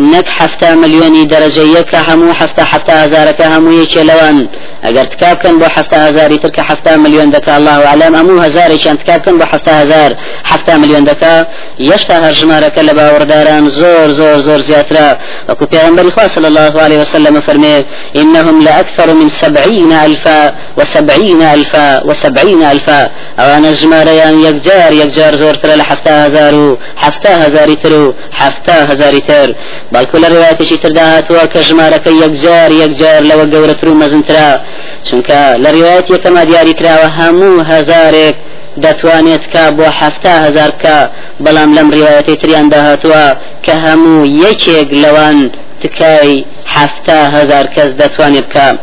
نەک 0.00 0.28
حفتا 0.28 0.74
ملیۆنی 0.74 1.28
دەرەجە 1.32 1.64
یەکە 1.76 1.98
هەموو 2.08 2.32
حفتا 2.40 2.62
حفتا 2.72 2.94
هزارەکە 3.04 3.44
هەموو 3.54 3.78
یەکێ 3.82 4.02
لەوان. 4.10 4.48
ئەگەر 4.84 5.06
تکابکەن 5.12 5.54
بۆ 5.60 5.66
حفتا 5.74 5.98
هزاری 6.08 6.38
ترکە 6.38 6.62
حفتا 6.68 6.96
ملیۆن 7.04 7.30
دەکە 7.36 7.48
الله 7.58 7.78
علام 7.92 8.14
هەموو 8.20 8.42
هزارێکیان 8.46 8.96
تکابکەن 9.02 9.38
بۆ 9.40 9.44
حفتا 9.52 9.72
هزار 9.82 10.10
حفتا 10.44 10.74
ملیۆن 10.82 11.04
دەکە 11.10 11.34
یەشتا 11.90 12.16
هەر 12.24 12.34
ژمارەکە 12.40 12.80
لە 12.88 12.92
باوەڕداران 12.98 13.64
زۆر 13.80 14.08
زۆر 14.20 14.38
زۆر 14.46 14.60
زیاترا 14.68 15.08
وەکو 15.48 15.64
پێغمبەری 15.72 16.10
خوا 16.14 16.28
صلى 16.28 16.46
الله 16.46 16.74
عليه 16.84 16.98
وسلم 17.00 17.40
فرمي 17.40 17.84
إنهم 18.16 18.62
لأكثر 18.62 19.14
من 19.14 19.28
سبعين 19.28 19.92
ألفا 19.92 20.54
وسبعين 20.78 21.42
ألفا 21.42 22.04
وسبعين 22.04 22.62
ألفا. 22.62 23.10
أوانا 23.38 23.72
جماريان 23.72 24.44
يكجار 24.46 24.92
يكجار 24.92 25.34
زور 25.36 25.54
ترى 25.54 25.74
لحفتا 25.76 26.26
هزارو 26.26 26.78
حفتا 26.96 27.46
هزاري 27.46 27.76
ترو 27.76 28.14
حفتا 28.32 28.92
هزاري 28.92 29.20
تر. 29.20 29.54
بەڵکو 29.92 30.16
لە 30.22 30.28
ڕێواتێکی 30.32 30.78
تردا 30.82 31.04
هاتووە 31.14 31.44
کە 31.52 31.60
ژمارەکە 31.68 32.10
یەکجار 32.22 32.70
یەکجار 32.82 33.20
لەوە 33.30 33.44
گەورەتر 33.52 33.86
و 33.88 33.98
مەزنترا. 34.02 34.50
چونکە 35.06 35.40
لە 35.62 35.70
ڕێوات 35.74 36.06
یەکەما 36.14 36.42
دیاری 36.48 36.74
کراوە 36.78 37.08
هەموو 37.18 37.64
هزارێک 37.70 38.36
دەتوانێت 38.84 39.44
کا 39.52 39.64
بۆ 39.76 39.86
هەفتا 40.00 40.34
هزار 40.44 40.70
کە 40.82 40.96
بەڵام 41.44 41.70
لەم 41.76 41.88
ڕێوایەتی 41.94 42.36
تریان 42.40 42.66
داهاتووە 42.72 43.24
کە 43.64 43.74
هەموو 43.84 44.28
یەکێک 44.44 44.88
لەوان 45.02 45.38
تكاي 45.82 46.44
حفتا 46.66 47.28
هزار 47.28 47.66
كز 47.66 47.90
دتوان 47.90 48.34
يبكى 48.34 48.76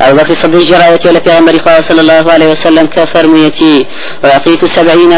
أبو 0.00 0.16
بكر 0.16 0.32
الصديق 0.32 0.62
جرايتي 0.62 1.08
ولا 1.08 1.20
في 1.20 1.58
خواه 1.58 1.80
صلى 1.80 2.00
الله 2.00 2.32
عليه 2.32 2.46
وسلم 2.46 2.86
كفرميتي 2.86 3.86
وأعطيت 4.24 4.64
سبعين 4.64 5.12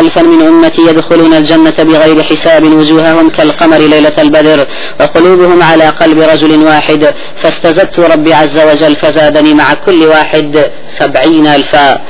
ألفا 0.00 0.22
من 0.22 0.46
أمتي 0.46 0.82
يدخلون 0.82 1.34
الجنة 1.34 1.74
بغير 1.78 2.22
حساب 2.22 2.62
وجوههم 2.64 3.30
كالقمر 3.30 3.78
ليلة 3.78 4.12
البدر 4.18 4.66
وقلوبهم 5.00 5.62
على 5.62 5.88
قلب 5.88 6.18
رجل 6.20 6.62
واحد. 6.62 7.14
فاستزدت 7.42 8.00
ربي 8.00 8.34
عز 8.34 8.58
وجل 8.58 8.96
فزادني 8.96 9.54
مع 9.54 9.74
كل 9.74 10.06
واحد 10.06 10.70
سبعين 10.86 11.46
ألفا. 11.46 12.00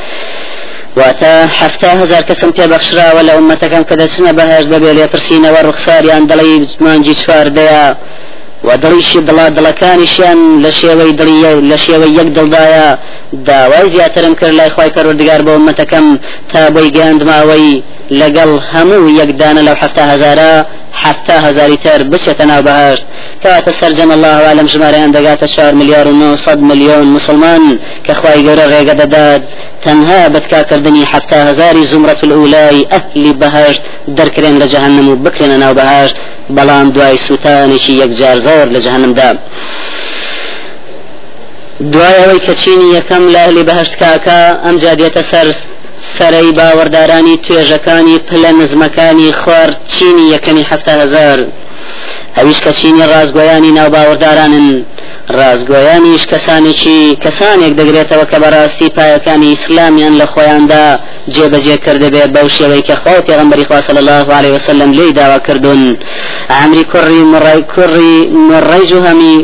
واتە 0.97 1.33
هەفتا 1.61 1.91
هزار 2.03 2.23
کەسم 2.23 2.51
پێبەخشراوە 2.59 3.23
لە 3.29 3.33
ئومەتەکەم 3.37 3.85
کە 3.89 3.95
دەچنە 4.01 4.33
بەهێش 4.39 4.67
بەبێ 4.73 4.91
لێپرسینەوە 4.97 5.61
ڕوخساریان 5.67 6.23
دڵی 6.31 6.83
مانجی 6.85 7.15
چواردەیە. 7.23 7.85
و 8.65 8.71
دڵیشی 8.77 9.21
دڵا 9.29 9.47
دڵەکانیشیان 9.57 10.41
لە 10.65 10.71
شێوەی 10.81 11.13
دڵی 11.19 11.39
لە 11.71 11.77
شێوەی 11.85 12.13
یەک 12.19 12.29
دڵدایە 12.37 12.89
داوای 13.47 13.91
زیاترم 13.91 14.35
کرد 14.35 14.55
لای 14.59 14.71
خی 14.71 14.91
پەروەردگار 14.97 15.41
بۆ 15.47 15.53
ئومەتەکەم 15.57 16.07
تا 16.53 16.71
بۆی 16.75 16.91
گەاندماوەی 16.97 17.83
لەگەڵ 18.21 18.51
هەموو 18.73 19.15
یەکدانە 19.21 19.61
لەو 19.67 19.77
حفتا 19.83 20.05
هزارە 20.13 20.53
حفتا 21.03 21.37
هزاری 21.47 21.77
تر 21.85 22.03
بچێتە 22.13 22.45
ناو 22.51 22.63
بەهشت 22.67 23.05
کەواتە 23.43 23.73
سەرجەم 23.81 24.11
الله 24.17 24.37
عالم 24.49 24.67
ژمارەیان 24.73 25.11
دەگاتە 25.17 25.47
4 25.57 25.75
ملیار 25.75 26.07
و 26.09 26.13
900 26.13 26.59
میلیۆن 26.59 27.07
مسلمان 27.17 27.79
کە 28.07 28.13
خوای 28.13 28.45
گەورە 28.47 28.67
ڕێگە 28.73 28.95
دەدات 29.01 29.43
تەنها 29.85 30.29
بەتکاکردنی 30.35 31.05
حفتا 31.05 31.37
هزاری 31.37 31.85
زمرة 31.87 32.21
الأولای 32.23 32.87
ئەهلی 32.93 33.33
بەهشت 33.41 33.81
دەرکرێن 34.17 34.57
لە 34.63 34.67
جەهنم 34.73 35.09
و 35.09 35.17
بکرێنە 35.25 35.57
ناو 35.63 35.75
بەهشت 35.75 36.17
بەڵام 36.57 36.87
دوای 36.95 37.17
سووتانێکی 37.27 37.93
یەکجار 38.03 38.39
زۆر 38.47 38.67
لە 38.75 38.81
جەهنمدا. 38.85 39.31
دوای 41.93 42.17
ئەوەی 42.21 42.41
کەچینی 42.47 42.95
یەکەم 42.99 43.25
لە 43.33 43.39
ئەهلی 43.45 43.65
بەهشت 43.69 43.95
کاکە 44.03 44.41
ئەم 44.65 44.77
جادێتە 44.83 45.23
سەر 45.31 45.49
سەرەی 46.17 46.51
باوەڕدارانی 46.59 47.41
توێژەکانی 47.45 48.23
پلە 48.29 48.51
نزمەکانی 48.61 49.33
خوار 49.41 49.71
چینی 49.93 50.31
یەکەمی 50.35 50.69
هەفتە 50.71 50.93
هزار. 51.03 51.39
ئەویش 52.37 52.59
کە 52.65 52.73
چینی 52.79 53.05
ڕازگۆیانی 53.13 53.73
ناو 53.79 53.89
باوەڕدارانن. 53.95 54.69
ڕازگۆیانیش 55.29 56.23
کەسانێکی 56.33 57.17
کەسانێک 57.25 57.73
دەگرێتەوە 57.81 58.25
کە 58.31 58.39
بەڕاستی 58.43 58.89
پایەکانی 58.97 59.49
ئیسلامیان 59.53 60.15
لە 60.21 60.27
خۆیاندا 60.33 60.87
جێبەجێ 61.35 61.77
کرده 61.85 62.09
بێ 62.15 62.25
بەو 62.35 62.49
شێوەی 62.57 62.83
کە 62.89 62.95
خۆ 63.03 63.15
پێغمبەری 63.29 63.65
خوا 63.69 63.81
صلی 63.89 63.99
الله 63.99 64.27
عليه 64.39 64.53
وسلم 64.57 64.91
لێی 64.93 65.13
داوا 65.13 65.39
کردون 65.39 65.97
عمری 66.51 66.85
کوڕی 66.93 67.23
مڕای 67.33 67.63
کوڕی 67.75 68.17
مڕای 68.51 68.85
جوهەمی 68.91 69.37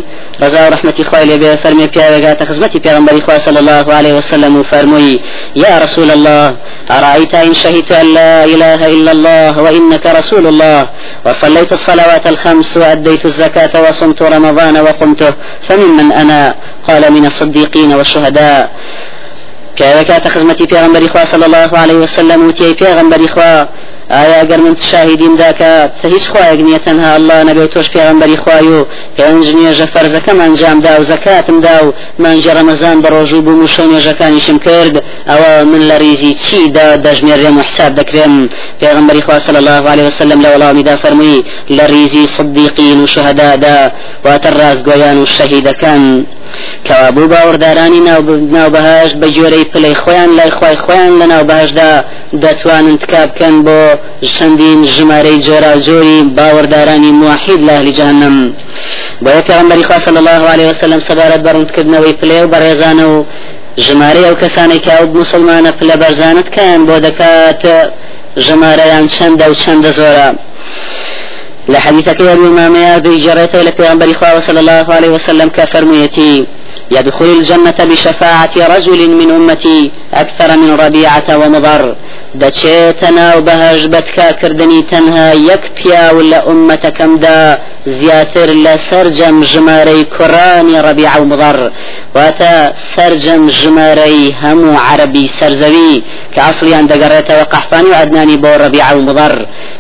رضا 0.43 0.61
و 0.67 0.73
رحمتی 0.75 1.05
خوای 1.05 1.27
لێ 1.27 1.37
بێ 1.43 1.51
فەرمی 1.63 1.87
پیاوێگاتە 1.95 2.45
خزمەتی 2.51 2.81
پێغمبەری 2.87 3.23
خوا 3.25 3.39
صلی 3.39 3.59
الله 3.59 3.87
عليه 3.99 4.15
وسلم 4.15 4.57
و 4.57 4.63
فەرمووی 4.63 5.21
يا 5.57 5.79
رسول 5.85 6.11
الله 6.11 6.55
أرأيت 6.99 7.35
إن 7.35 7.55
شهدت 7.55 7.93
أن 7.93 8.15
لا 8.15 8.45
إله 8.45 8.87
إلا 8.87 9.13
الله 9.13 9.63
وإنك 9.63 10.07
رسول 10.07 10.47
الله 10.47 10.87
وصليت 11.27 11.73
الصلوات 11.73 12.27
الخمس 12.27 12.77
وأديت 12.77 13.25
الزكاة 13.25 13.89
وصمت 13.89 14.23
رمضان 14.23 14.77
وقمته 14.77 15.33
فممن 15.69 16.13
أنا؟ 16.13 16.55
قال 16.89 17.13
من 17.13 17.27
الصديقين 17.27 17.93
والشهداء. 17.93 18.71
پیاوەکاتە 19.77 20.29
خزمەتی 20.29 20.67
پێغمبەری 20.73 21.09
خوا 21.13 21.25
صلی 21.25 21.45
الله 21.45 21.79
عليه 21.79 21.95
وسلم؟ 21.95 22.49
وتی 22.49 22.75
پێغمبەری 22.75 23.29
خوا 23.35 23.67
ئایا 24.11 24.43
ئەگەر 24.43 24.61
من 24.67 24.77
شاهیدیم 24.91 25.37
داکە 25.43 25.73
هیچ 26.15 26.25
خوایەک 26.31 26.61
نییە 26.67 26.81
تەنها 26.87 27.11
الله 27.19 27.39
نەبێت 27.49 27.71
تۆش 27.75 27.89
پێغمبەری 27.95 28.37
خوای 28.43 28.69
و 28.77 28.87
پێنج 29.17 29.47
نوێژە 29.57 29.87
فەرزەکەم 29.95 30.39
ئەنجامدا 30.43 30.93
و 31.01 31.05
زەکاتمدا 31.11 31.77
و 31.85 31.93
مانجە 32.23 32.53
ڕەمەزان 32.57 32.97
بە 33.03 33.09
ڕۆژوو 33.15 33.45
بووم 33.47 33.65
و 33.65 33.69
شەو 33.75 33.87
نوێژەکانیشم 33.93 34.59
کرد. 34.67 34.95
ئەوە 35.31 35.53
من 35.73 35.83
لە 35.91 35.97
ریزی 36.03 36.35
چیدا 36.45 36.89
دەژمێرێم 37.05 37.57
و 37.59 37.63
حساب 37.69 37.93
دەکرێم؟ 38.01 38.35
پێغمبەری 38.81 39.23
خوا 39.27 39.39
صلی 39.47 39.57
الله 39.63 39.83
عليه 39.93 40.07
وسلم 40.07 40.39
لە 40.45 40.49
وەڵامیدا 40.53 40.95
فەرمووی 41.03 41.45
لە 41.77 41.85
ریزی 41.95 42.27
صدیقین 42.37 43.01
و 43.01 43.07
شهدادا 43.07 43.79
واتە 44.25 44.51
ڕازگۆیان 44.59 45.19
و 45.23 45.27
شەهیدەکان. 45.37 46.05
کەوابوو 46.87 47.31
باوەڕدارانی 47.33 48.01
ناوبەهاش 48.57 49.11
بە 49.21 49.29
جۆرەی 49.37 49.65
پلەی 49.73 49.95
خۆیان 50.03 50.31
لای 50.39 50.51
خی 50.59 50.77
خۆیان 50.85 51.13
لە 51.21 51.27
ناوبەهشدا 51.33 51.91
دەتوانن 52.43 52.97
تکا 53.03 53.23
بکەن 53.27 53.57
بۆ 53.67 53.79
چەندین 54.35 54.81
ژمارەی 54.95 55.39
جۆرا 55.47 55.73
جۆری 55.87 56.19
باوەڕدارانی 56.37 57.13
موحید 57.23 57.61
لە 57.69 57.73
هەلی 57.79 57.93
جهنم. 57.99 58.37
بۆ 59.25 59.31
پێغمبەری 59.49 59.85
خوا 59.89 59.99
صلی 60.07 60.19
الله 60.23 60.43
عليه 60.53 60.67
وسلم 60.71 61.01
سەبارەت 61.09 61.41
بەڕوندکردنەوەی 61.47 62.15
پلێ 62.21 62.39
و 62.43 62.51
بەڕێزانە 62.53 63.05
و 63.13 63.25
ژمارەی 63.87 64.25
ئەو 64.29 64.35
کەسانی 64.43 64.81
کە 64.85 64.93
ئەو 64.97 65.07
مسلمانە 65.21 65.71
پلە 65.79 65.97
بەرزانت 66.03 66.49
کەن 66.57 66.79
بۆ 66.89 66.97
دەکات 67.07 67.63
ژمارەیان 68.47 69.07
چەندە 69.15 69.47
و 69.51 69.55
چەندە 69.63 69.91
زۆرە. 69.99 70.29
لحديثك 71.69 72.21
يا 72.21 72.33
الإمام 72.33 72.77
ذي 73.05 73.15
جريت 73.27 73.55
إلى 73.55 73.73
في 73.73 74.41
صلى 74.47 74.61
الله 74.61 74.95
عليه 74.95 75.09
وسلم 75.09 75.49
كفرميتي 75.49 76.47
يدخل 76.91 77.25
الجنة 77.25 77.79
بشفاعة 77.91 78.51
رجل 78.57 79.11
من 79.11 79.31
أمتي 79.31 79.91
أكثر 80.15 80.57
من 80.57 80.71
ربيعة 80.85 81.29
ومضر. 81.41 81.95
دچێتەناو 82.41 83.39
بەهژ 83.49 83.81
بەتکا 83.95 84.29
کردنی 84.41 84.83
تەنها 84.91 85.29
یەک 85.51 85.65
پیا 85.77 86.07
و 86.17 86.19
لە 86.31 86.39
ئومەتەکەمدا 86.49 87.41
زیاتر 87.99 88.49
لە 88.65 88.75
سرجەم 88.89 89.37
ژمارەی 89.53 90.05
کوڕانی 90.15 90.83
ڕەبیع 90.87 91.15
و 91.21 91.25
مضەر 91.33 91.59
واتە 92.17 92.55
سرجەم 92.95 93.43
ژمارەی 93.51 94.35
هەموو 94.43 94.81
عربی 94.89 95.31
سەرزەوی 95.39 96.03
کە 96.35 96.41
ئەسڵیان 96.47 96.85
دەگەڕێتەوە 96.93 97.45
قەحفانی 97.53 97.91
و 97.91 97.95
عدنانی 98.03 98.37
بۆ 98.43 98.53
ڕەبیع 98.63 98.89
و 98.97 99.03
مضەر 99.09 99.35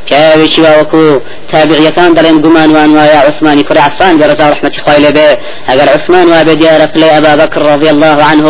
پیاوێکی 0.06 0.60
واوەکو 0.64 1.04
تابعیەکان 1.52 2.10
دەڵێن 2.16 2.38
گومانوان 2.44 2.90
وایە 2.96 3.18
عثمانی 3.28 3.64
کوڕی 3.68 3.82
عفان 3.88 4.14
بەڕزا 4.20 4.44
ڕحمەتی 4.52 4.80
خۆی 4.84 5.00
لێبێ 5.04 5.28
ئەگەر 5.68 5.88
عثمان 5.96 6.26
وا 6.32 6.40
بێ 6.46 6.54
دیارە 6.60 6.86
پلەی 6.92 7.10
ئەبا 7.14 7.32
بەکر 7.40 7.62
الله 7.94 8.18
عنه 8.30 8.46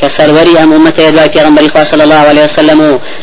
کە 0.00 0.06
سەروەری 0.16 0.54
ئەم 0.60 0.70
ئومەتەیە 0.74 1.10
دوای 1.14 1.30
پێغەمبەری 1.34 1.70
خوا 1.72 1.84
صلی 1.84 2.02
الله 2.02 2.24
عليه 2.30 2.44
وسلم 2.44 2.80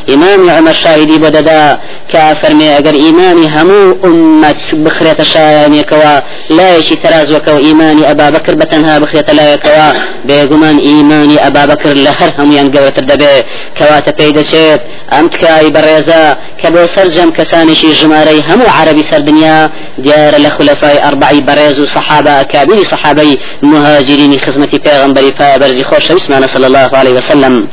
إمام 0.09 0.49
عمر 0.49 0.73
شاهدي 0.73 1.17
بددا 1.17 1.79
كافرمي 2.11 2.77
أجر 2.77 2.93
إيماني 2.93 3.47
همو 3.47 3.97
أمة 4.05 4.55
بخرية 4.73 5.23
شاياني 5.23 5.83
كوا 5.83 6.19
لا 6.49 6.75
يشي 6.75 6.95
تراز 6.95 7.31
وكو 7.31 7.57
إيماني 7.57 8.11
أبا 8.11 8.29
بكر 8.29 8.55
بتنها 8.55 8.99
بخرية 8.99 9.25
لا 9.33 9.53
يكوا. 9.53 9.93
بيقمان 10.25 10.77
إيماني 10.79 11.47
أبا 11.47 11.65
بكر 11.65 11.93
لهر 11.93 12.33
هم 12.39 12.51
ينقوة 12.51 12.93
الدبي 12.97 13.43
كوا 13.77 13.99
تبيد 13.99 14.41
شيب. 14.41 14.79
أمت 15.13 15.35
كاي 15.35 15.69
بريزا. 15.69 16.37
كبو 16.63 16.85
سرجم 16.85 17.31
كسانشي 17.31 17.91
جماري 17.91 18.43
همو 18.49 18.65
عربي 18.67 19.03
سر 19.03 19.19
دنيا 19.19 19.69
ديار 19.97 20.37
لخلفاء 20.37 21.07
أربعي 21.07 21.41
بريز 21.41 21.81
صحابة 21.81 22.43
كابير 22.43 22.83
صحابي 22.83 23.39
مهاجرين 23.61 24.39
خزمة 24.39 24.79
پیغمبري 24.85 25.31
فابرزي 25.39 25.83
خوش 25.83 26.11
اسمنا 26.11 26.47
صلى 26.47 26.67
الله 26.67 26.89
عليه 26.93 27.11
وسلم. 27.11 27.67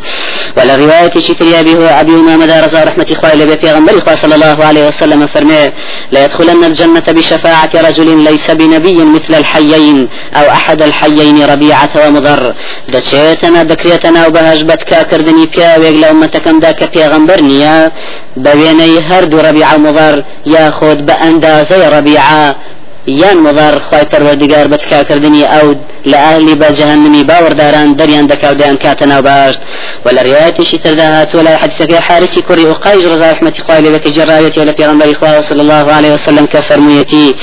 ولا 0.56 0.76
رواية 0.76 1.10
شتري 1.18 1.60
أبي 1.60 1.74
هو 1.74 1.86
أبي 1.86 2.12
أمامة 2.12 2.60
رضا 2.60 2.84
رحمة 2.84 3.06
إخوة 3.10 3.34
لبي 3.34 3.70
إخوة 3.98 4.14
صلى 4.14 4.34
الله 4.34 4.64
عليه 4.64 4.88
وسلم 4.88 5.26
فرمي 5.26 5.72
لا 6.12 6.24
يدخلن 6.24 6.64
الجنة 6.64 7.02
بشفاعة 7.08 7.70
رجل 7.74 8.24
ليس 8.24 8.50
بنبي 8.66 9.04
مثل 9.04 9.34
الحيين 9.34 10.08
أو 10.36 10.50
أحد 10.50 10.82
الحيين 10.82 11.44
ربيعة 11.44 11.90
ومضر 12.06 12.54
دشيتنا 12.88 13.62
دكريتنا 13.62 14.26
وبهج 14.26 14.62
بتكا 14.62 15.02
كردني 15.02 15.46
بيا 15.46 15.78
ويقل 15.78 16.04
أمتكم 16.04 16.60
ذاك 16.60 16.80
پیغمبر 16.94 17.40
نيا. 17.40 17.92
بويني 18.36 19.00
هرد 19.00 19.34
ربيعة 19.34 19.74
ومضر 19.74 20.24
ياخد 20.46 21.06
بأندازي 21.06 21.88
ربيعة. 21.96 22.56
یان 23.06 23.36
مضار 23.36 23.82
خی 23.90 24.04
پەروەردگار 24.12 24.66
بە 24.72 24.76
تکاکردنی 24.76 25.44
ئەو 25.44 25.74
لە 26.06 26.14
ئاهلی 26.14 26.54
بە 26.54 26.68
جەهنمی 26.78 27.24
باوەڕداران 27.30 27.88
دەریان 27.98 28.26
دەکاودیان 28.32 28.76
کاتە 28.84 29.06
ناو 29.06 29.22
باشت 29.22 29.58
و 30.04 30.08
لە 30.08 30.20
ڕایەتیشی 30.26 30.78
تردا 30.84 31.06
هاتووە 31.16 31.42
لای 31.46 31.56
حدیثەکەی 31.62 32.02
حارسی 32.08 32.44
کوڕی 32.48 32.64
وقایج 32.64 33.02
ڕزا 33.04 33.26
رحمەتی 33.32 33.62
خوای 33.62 33.82
لەبەکە 33.84 34.08
جراوێتی 34.16 34.66
لە 34.68 34.72
پێغەمبەری 34.78 35.14
خوا 35.18 35.42
صلی 35.42 35.60
الله 35.60 35.92
عليه 35.92 36.14
وسلم 36.14 36.46
كفرميتي 36.46 37.34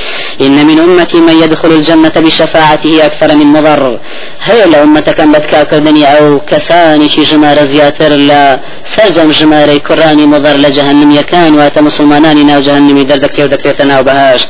إن 0.41 0.65
من 0.65 0.79
أمتي 0.79 1.17
من 1.17 1.35
يدخل 1.43 1.71
الجنة 1.71 2.15
بشفاعته 2.15 3.05
أكثر 3.05 3.35
من 3.35 3.45
مضر. 3.45 3.99
هي 4.43 4.65
لأمتك 4.65 5.21
بتكا 5.21 5.63
كردني 5.63 6.03
أو 6.17 6.39
كساني 6.39 7.09
شي 7.09 7.21
جمار 7.21 7.65
زياتر 7.65 8.09
لا 8.09 8.59
سرجم 8.95 9.31
جماري 9.31 9.79
كراني 9.79 10.25
مضر 10.25 10.55
لجهنم 10.57 11.11
يكان 11.11 11.55
وات 11.55 11.79
مسلمانان 11.79 12.45
ناو 12.45 12.61
جهنمي 12.61 13.03
دردك 13.03 13.39
ودكتنا 13.39 13.99
وبهاشت 13.99 14.49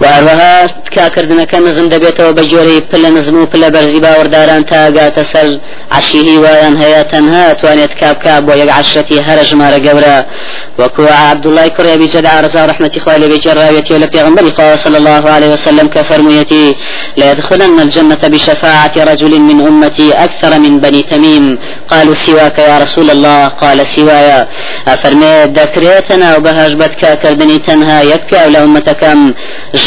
وهروها 0.00 0.66
تکاکردنەکە 0.66 1.58
نزم 1.66 1.86
دەبێتەوە 1.94 2.32
بە 2.38 2.42
جۆرەی 2.50 2.80
پلە 2.90 3.10
نزم 3.16 3.36
و 3.42 3.46
پلە 3.52 3.68
بەرزی 3.74 4.00
باوەڕداران 4.04 4.62
تاگاتە 4.70 5.24
سەر 5.32 5.46
عشیهی 5.98 6.36
وایان 6.44 6.74
هەیە 6.82 7.02
تەنها 7.12 7.54
توانێت 7.60 7.92
کابکا 8.00 8.40
بۆ 8.46 8.52
یەک 8.62 8.70
عشەتی 8.78 9.18
هەرە 9.26 9.44
ژمارە 9.50 9.78
گەورە 9.86 10.16
وەکو 10.80 11.02
عبدڵای 11.22 11.70
کوڕی 11.76 11.90
ئەبی 11.94 12.08
جەدا 12.14 12.32
ڕزا 12.44 12.62
ڕحمەتی 12.70 13.00
خوای 13.04 13.18
لەبێ 13.22 13.38
جێڕاوێتی 13.44 14.00
لە 14.02 14.06
پێغمبەری 14.14 14.50
خوا 14.56 14.76
صلی 14.76 14.96
الله 14.96 15.24
عليه 15.30 15.50
وسلم 15.54 15.88
كفرميتي. 15.88 16.76
لا 17.16 17.32
يدخلن 17.32 17.80
الجنة 17.80 18.22
بشفاعة 18.32 18.92
رجل 18.96 19.40
من 19.40 19.66
أمتي 19.66 20.12
أكثر 20.12 20.58
من 20.58 20.80
بني 20.80 21.02
تميم. 21.02 21.58
قالوا 21.88 22.14
سواك 22.14 22.58
يا 22.58 22.78
رسول 22.78 23.10
الله. 23.10 23.48
قال 23.48 23.86
سوايا. 23.86 24.48
أفرمي 24.88 25.44
ذكريتنا 25.44 26.36
وبهاج 26.36 26.72
بتكا 26.74 27.14
كردني 27.14 27.58
تنها 27.58 28.02
يكا 28.02 28.48
لأمتكم 28.48 29.34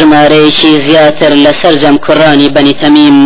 ژمارەیەکی 0.02 0.72
زیاتر 0.88 1.32
لەسەر 1.46 1.74
جەم 1.82 1.96
کوڕانی 2.06 2.50
بەنی 2.56 2.76
تەمیم 2.82 3.18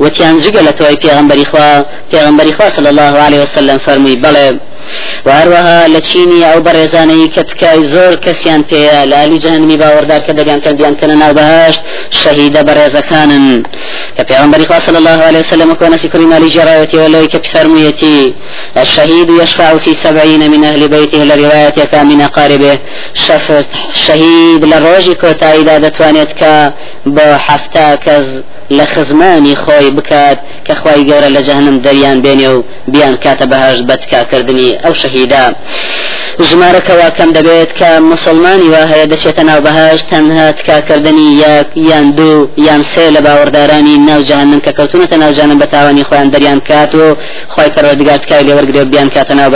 وتیان 0.00 0.34
جگە 0.44 0.60
لە 0.68 0.72
تۆی 0.78 0.96
پێغمبەری 1.02 1.46
خوا 1.50 1.70
پێغمبەری 2.10 2.52
خوا 2.56 2.66
صلی 2.76 2.88
الله 2.92 3.14
عليه 3.26 3.40
وسلم 3.44 3.78
فەرمووی 3.84 4.20
بەڵێ 4.24 4.46
وهروەها 5.26 5.80
لە 5.94 6.00
چینی 6.08 6.44
ئەو 6.48 6.58
بەڕێزانەی 6.66 7.32
کە 7.34 7.42
تکای 7.50 7.80
زۆر 7.94 8.12
کەسیان 8.24 8.62
پێەیە 8.70 9.00
لالی 9.12 9.38
جەهنمی 9.44 9.76
باوەڕدار 9.82 10.20
کە 10.26 10.32
دەبیان 10.38 10.60
کە 10.64 10.70
بیانکەە 10.78 11.06
ناوبهشت 11.22 11.80
شەهیدە 12.20 12.60
بەڕێزەکانن. 12.68 13.46
کە 14.16 14.22
پیاوەمبەری 14.28 14.66
خواصل 14.70 14.96
الله 14.96 15.18
عليه 15.28 15.40
وسلم 15.44 15.74
کۆنەسی 15.80 16.08
کوری 16.12 16.26
مالی 16.32 16.50
جێراوەتیەوە 16.56 17.08
لەوەی 17.14 17.28
کە 17.32 17.38
بفەرموویەتی 17.44 18.34
الشهيد 18.76 19.30
يشفع 19.30 19.78
في 19.78 19.94
سبعين 19.94 20.50
من 20.50 20.64
أهل 20.64 20.88
بيته 20.88 21.24
لرواية 21.24 22.02
من 22.02 22.20
أقاربه 22.20 22.78
شفت 23.14 23.66
شهيد 24.06 24.64
لروجي 24.64 25.14
كوتا 25.14 25.54
إذا 25.54 25.78
دتوانيت 25.78 26.32
كا 26.32 26.72
بحفتا 27.06 27.94
كز 27.94 28.42
لخزماني 28.70 29.56
خوي 29.56 29.90
بكات 29.90 30.38
كخواي 30.64 31.04
جورا 31.04 31.28
لجهنم 31.28 31.78
دريان 31.78 32.22
بيني 32.22 32.62
بيان 32.88 33.16
كاتبهاش 33.16 33.80
بتكا 33.80 34.22
كردني 34.22 34.73
ئەو 34.82 34.94
شەهیدا 35.02 35.44
ژمارەکەوا 36.48 37.08
کەم 37.16 37.30
دەبێت 37.38 37.70
کە 37.78 37.90
مسلمانی 38.12 38.68
وا 38.74 38.82
هەیە 38.92 39.06
دەچێتە 39.12 39.42
ناو 39.50 39.60
بەهاش 39.66 40.00
تەنها 40.10 40.46
تکاکردنی 40.58 41.28
یەک 41.44 41.66
یان 41.90 42.06
دوو 42.18 42.48
یان 42.68 42.82
سێ 42.92 43.06
لە 43.16 43.20
باوەڕدارانی 43.26 43.96
ناو 44.08 44.20
جهنم 44.28 44.60
کە 44.66 44.72
کەوتونەتە 44.78 45.16
ناو 45.22 45.32
جانم 45.32 45.58
بە 45.62 45.66
تاوانی 45.72 46.04
خۆیان 46.08 46.28
دەریان 46.34 46.60
کات 46.68 46.94
و 46.94 47.16
خۆی 47.54 47.70
پەروەردگار 47.74 48.18
تکای 48.22 48.44
لێوەرگرێ 48.46 48.84
بیان 48.92 49.08
کاتە 49.14 49.32
ناو 49.40 49.50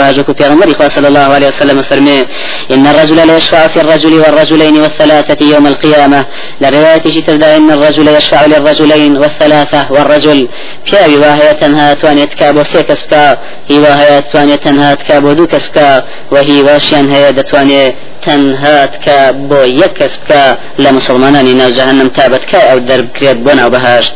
خوا 0.77 0.89
صلی 0.89 1.07
الله 1.07 1.29
عليه 1.35 1.47
وسلم 1.47 1.81
فرمي 1.81 2.25
إن 2.71 2.87
الرجل 2.87 3.27
لا 3.27 3.37
يشفع 3.37 3.67
في 3.67 3.81
الرجل 3.81 4.13
والرجلين 4.13 4.77
والثلاثة 4.77 5.45
يوم 5.45 5.67
القيامة. 5.67 6.25
لرواية 6.61 7.21
تردا 7.27 7.57
إن 7.57 7.71
الرجل 7.71 8.07
يشفع 8.07 8.45
للرجلين 8.45 9.17
والثلاثة 9.17 9.91
والرجل. 9.91 10.47
پیاوی 10.85 11.17
وهي 11.17 11.53
تنها 11.53 11.93
توانيت 11.93 12.33
كابو 12.33 12.63
سيكس 12.63 13.03
بكا 13.03 13.37
هي 13.69 13.77
وهي 13.79 14.21
توانيت 14.21 14.63
تنها 14.63 14.95
کە 15.09 15.17
بۆ 15.23 15.31
دوو 15.37 15.51
کەس 15.53 15.65
بکە 15.69 15.89
وەهی 16.33 16.59
واشیان 16.67 17.05
هەیە 17.13 17.31
دەتوانێت 17.37 17.93
تەنها 18.25 18.77
بکە 18.93 19.19
بۆ 19.49 19.59
یەک 19.81 19.93
کەس 19.99 20.13
بکە 20.21 20.43
لە 20.83 20.89
مسلمانانی 20.97 21.53
ناوجەهنم 21.61 22.09
تابەتکە 22.17 22.59
ئەو 22.67 22.77
دەربکرێت 22.89 23.37
بۆ 23.45 23.51
ناوبەهاشت. 23.59 24.15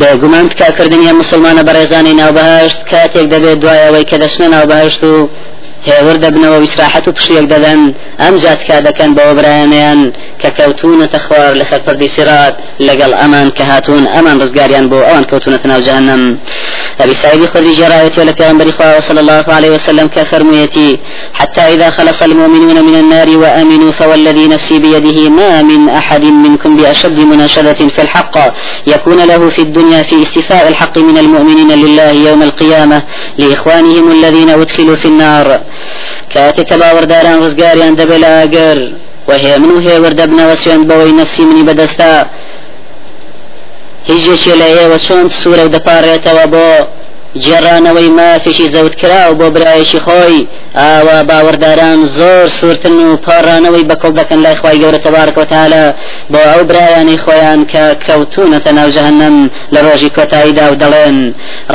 بێگومان 0.00 0.46
بکاکردنی 0.50 1.12
مسلمانە 1.22 1.62
بەڕێزانی 1.68 2.14
ناوبەهاشت 2.20 2.78
کاتێک 2.90 3.26
دەبێت 3.34 3.58
دوایەوەی 3.62 4.04
کە 4.10 4.16
دەچنە 4.22 4.46
ناوبەهشت 4.54 5.00
و 5.10 5.14
هێور 5.88 6.16
دەبنەوە 6.24 6.58
ویسراحەت 6.62 7.08
و 7.08 7.12
پشیەک 7.12 7.46
دەدەن. 7.52 7.80
ئەم 8.22 8.34
جاتکا 8.42 8.80
دەکەن 8.88 9.10
بەوە 9.16 9.32
برایانیان 9.38 10.00
کە 10.40 10.48
کەوتونەتە 10.56 11.18
خوار 11.26 11.52
لەسەر 11.60 11.80
پردی 11.86 12.08
سرات 12.16 12.54
لەگەڵ 12.88 13.12
ئەمان 13.20 13.48
کە 13.56 13.62
هاتوون 13.70 14.04
ئەمان 14.14 14.36
ڕزگاریان 14.42 14.86
بۆ 14.90 14.98
ئەوان 15.06 15.24
کەوتونەتە 15.30 15.66
ناو 15.72 15.80
جهنم 15.80 16.22
أبي 17.00 17.14
سعيد 17.14 17.46
خدي 17.46 17.72
جرايتي 17.72 18.24
لك 18.24 18.42
أنبري 18.42 18.72
صلى 19.00 19.20
الله 19.20 19.44
عليه 19.48 19.70
وسلم 19.70 20.06
كفرميتي 20.06 20.98
حتى 21.34 21.60
إذا 21.60 21.90
خلص 21.90 22.22
المؤمنون 22.22 22.84
من 22.84 22.94
النار 22.94 23.28
وآمنوا 23.36 23.92
فوالذي 23.92 24.48
نفسي 24.48 24.78
بيده 24.78 25.28
ما 25.28 25.62
من 25.62 25.88
أحد 25.88 26.24
منكم 26.24 26.76
بأشد 26.76 27.18
مناشدة 27.18 27.72
في 27.72 28.02
الحق. 28.02 28.38
يكون 28.86 29.24
له 29.24 29.48
في 29.48 29.62
الدنيا 29.62 30.02
في 30.02 30.22
استفاء 30.22 30.68
الحق 30.68 30.98
من 30.98 31.18
المؤمنين 31.18 31.70
لله 31.70 32.10
يوم 32.10 32.42
القيامة 32.42 33.02
لإخوانهم 33.38 34.10
الذين 34.12 34.50
أدخلوا 34.50 34.96
في 34.96 35.08
النار. 35.08 35.60
کاتێککە 36.32 36.76
باوەڕداران 36.82 37.38
ڕزگاریان 37.44 37.94
دەبێ 38.00 38.16
لە 38.24 38.30
ئاگەر 38.36 38.78
وهێ 39.28 39.54
من 39.62 39.70
و 39.76 39.80
هێوە 39.86 40.10
دەبنەوە 40.20 40.54
سوێن 40.62 40.82
بەوەی 40.88 41.12
نەفسی 41.20 41.44
منی 41.48 41.64
بەدەستا. 41.68 42.14
هیچێکی 44.08 44.52
لە 44.60 44.66
ئێوە 44.76 44.98
چۆن 45.06 45.26
سوورە 45.40 45.62
و 45.66 45.72
دەپارێتەوە 45.76 46.44
بۆ 46.52 46.66
جێڕانەوەی 47.36 48.10
مافێکی 48.18 48.68
زەوت 48.74 48.94
کرا 49.00 49.30
و 49.30 49.34
بۆ 49.40 49.50
برایشی 49.54 50.00
خۆی 50.06 50.46
ئاوا 50.74 51.18
باوەڕداران 51.28 51.98
زۆر 52.18 52.48
سوورتن 52.48 52.92
و 52.92 53.16
پاڕانەوەی 53.26 53.88
بەکەڵ 53.90 54.12
دەکەن 54.20 54.38
لای 54.44 54.56
خی 54.60 54.80
گەورە 54.82 54.98
تەبارکەوتالە 55.06 55.84
بۆ 56.32 56.40
ئەو 56.50 56.64
برایانی 56.64 57.18
خۆیان 57.24 57.60
کە 57.72 57.84
کەوتونەتە 58.06 58.70
ناو 58.78 58.90
جهنم 58.96 59.50
لە 59.74 59.78
ڕۆژی 59.86 60.10
کۆتاییدا 60.16 60.64
و 60.72 60.78
دەڵێن. 60.82 61.18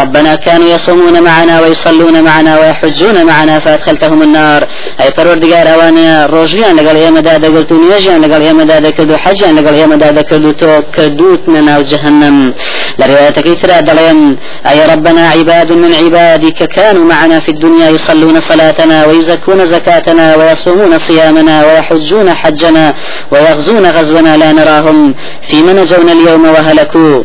ربنا 0.02 0.36
كانوا 0.36 0.70
يصومون 0.76 1.20
معنا 1.20 1.60
ويصلون 1.62 2.22
معنا 2.22 2.60
ويحجون 2.60 3.24
معنا 3.24 3.60
فأدخلتهم 3.60 4.22
النار. 4.22 4.68
أي 5.02 5.10
پروردگار 5.18 5.68
اوانه 5.68 6.26
روژیان 6.26 6.76
لەگەڵ 6.80 6.98
ئێمەدا 7.04 7.36
دەگەڵت 7.46 7.72
و 7.72 7.78
نوێژیان 7.84 8.20
لەگەڵ 8.26 8.42
ئێمەدا 8.48 8.78
دەکرد 8.88 9.10
و 9.12 9.18
حەجیان 9.24 9.54
لەگەڵ 9.60 9.76
ئێمەدا 9.82 10.10
دەکرد 10.20 10.46
و 10.46 10.54
تۆ 10.62 10.72
کردوتنە 10.96 11.62
ناو 11.70 11.82
جهنم 11.92 12.54
ڕێوەتەکەی 13.00 13.56
ترا 13.62 13.80
دەڵێن 13.90 14.20
ئەی 14.68 14.80
ربنا 14.92 15.24
عباد 15.32 15.45
من 15.72 15.94
عبادك 15.94 16.64
كانوا 16.64 17.06
معنا 17.06 17.40
في 17.40 17.50
الدنيا 17.50 17.90
يصلون 17.90 18.40
صلاتنا 18.40 19.06
ويزكون 19.06 19.66
زكاتنا 19.66 20.36
ويصومون 20.36 21.00
صيامنا 21.00 21.66
ويحجون 21.66 22.34
حجنا 22.34 22.94
ويغزون 23.32 23.86
غزونا 23.86 24.38
لا 24.38 24.52
نراهم. 24.52 25.16
فيما 25.50 25.74
نجونا 25.74 26.12
اليوم 26.12 26.46
وهلكوا؟ 26.46 27.24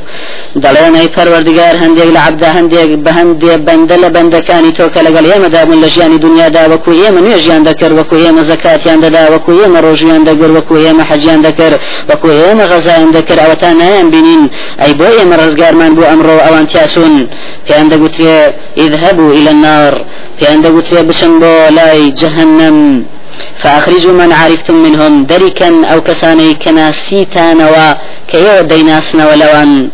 دەڵێن 0.64 0.94
ئەی 0.98 1.08
پەروەردگار 1.16 1.74
هەندێک 1.82 2.08
لە 2.16 2.20
عبدا 2.26 2.48
هەندێک 2.58 2.90
بە 3.04 3.10
هەندێ 3.18 3.52
بەندە 3.66 3.96
لە 4.02 4.08
بەندەکانی 4.16 4.72
تۆکە 4.78 5.00
لەگەڵ 5.06 5.24
ئێمەدا 5.32 5.62
بوون 5.66 5.80
لە 5.84 5.88
ژیانی 5.94 6.18
دنیادا 6.18 6.62
وەکو 6.72 6.90
ئێمە 7.00 7.20
نوێژیان 7.26 7.62
دەکرد 7.68 7.94
وەکو 8.00 8.16
ئێمە 8.24 8.42
زەکاتیان 8.50 8.98
دەدا 9.04 9.22
وەکو 9.34 9.52
ئێمە 9.60 9.78
ڕۆژیان 9.86 10.22
دەگەر 10.28 10.50
وەکو 10.56 10.74
ئێمە 10.84 11.02
حەجیان 11.10 11.40
دەکرد 11.46 11.78
وەکو 12.10 12.28
ئێمە 12.40 12.64
غەزایان 12.72 13.10
دەکرد 13.16 13.38
ئەوە 13.42 13.56
تا 13.62 13.70
نایان 13.80 14.08
بینین. 14.14 14.42
ئەی 14.82 14.92
بۆ 14.98 15.08
ئێمە 15.18 15.36
ڕزگارمان 15.42 15.92
بوو 15.96 16.06
ئەمڕۆ 16.10 16.36
ئەوان 16.44 16.66
دەگوترێ 18.10 18.52
اذهبوا 18.78 19.32
إلى 19.32 19.50
النار. 19.50 19.92
پێیان 20.38 20.60
دەگوترێ 20.64 21.02
بچن 21.08 21.32
بۆ 21.42 21.72
لای 21.78 22.12
جهنم. 22.12 23.04
فأخرجوا 23.62 24.12
من 24.12 24.32
عرفتم 24.32 24.74
منهم 24.74 25.26
دركا 25.26 25.86
أو 25.92 26.00
كساني 26.00 26.54
كناسيتان 26.54 27.58
وكيو 27.74 28.62
ديناسنا 28.62 29.28
ولوان 29.30 29.88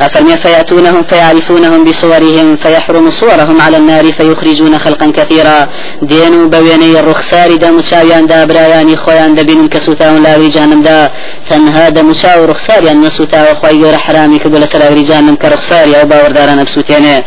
أفرمي 0.00 0.36
فيأتونهم 0.36 1.02
فيعرفونهم 1.02 1.84
بصورهم 1.84 2.56
فيحرم 2.56 3.10
صورهم 3.10 3.60
على 3.60 3.76
النار 3.76 4.12
فيخرجون 4.12 4.78
خلقا 4.78 5.12
كثيرا. 5.16 5.68
دينو 6.02 6.48
بويني 6.48 7.00
الرخسار 7.00 7.56
دا 7.56 7.70
مشاويان 7.70 8.26
دا 8.26 8.44
براياني 8.44 8.96
خويان 8.96 9.34
دا 9.34 9.42
بين 9.42 9.68
كسوتا 9.68 10.04
لا 10.04 10.48
جهنم 10.48 10.82
دا. 10.82 11.10
تنها 11.50 11.88
دا 11.88 12.02
مشاو 12.02 12.44
رخسار 12.44 12.84
يعني 12.84 13.06
نسوتا 13.06 13.50
وخوي 13.50 13.80
يور 13.80 13.96
حرامي 13.96 14.38
كدول 14.38 14.68
سلا 14.68 15.02
جهنم 15.02 15.34
كرخسار 15.34 16.00
أو 16.00 16.06
باور 16.06 16.32
دارنا 16.32 16.62
بسوتين 16.62 17.22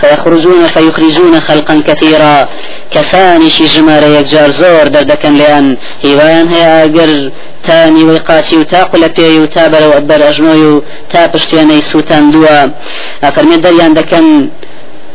فيخرجون 0.00 0.64
فيخرجون 0.66 1.40
خلقا 1.40 1.82
كثيرا 1.86 2.48
كساني 2.90 3.50
شي 3.50 3.64
جمار 3.64 4.02
يكجار 4.02 4.50
زور 4.50 4.88
دردكن 4.88 5.36
لأن 5.36 5.76
هيوان 6.02 6.48
هي 6.48 6.84
أجر 6.84 7.30
تانی 7.66 8.04
وی 8.04 8.18
قاسی 8.18 8.56
و 8.56 8.64
تا 8.64 8.84
قلپی 8.84 9.38
و 9.38 9.46
تا 9.46 9.68
بەرەوە 9.68 10.00
بەرەژنۆی 10.08 10.64
و 10.72 10.82
تا 11.10 11.28
پشتێنەی 11.28 11.82
سووتان 11.82 12.32
دووە. 12.32 12.70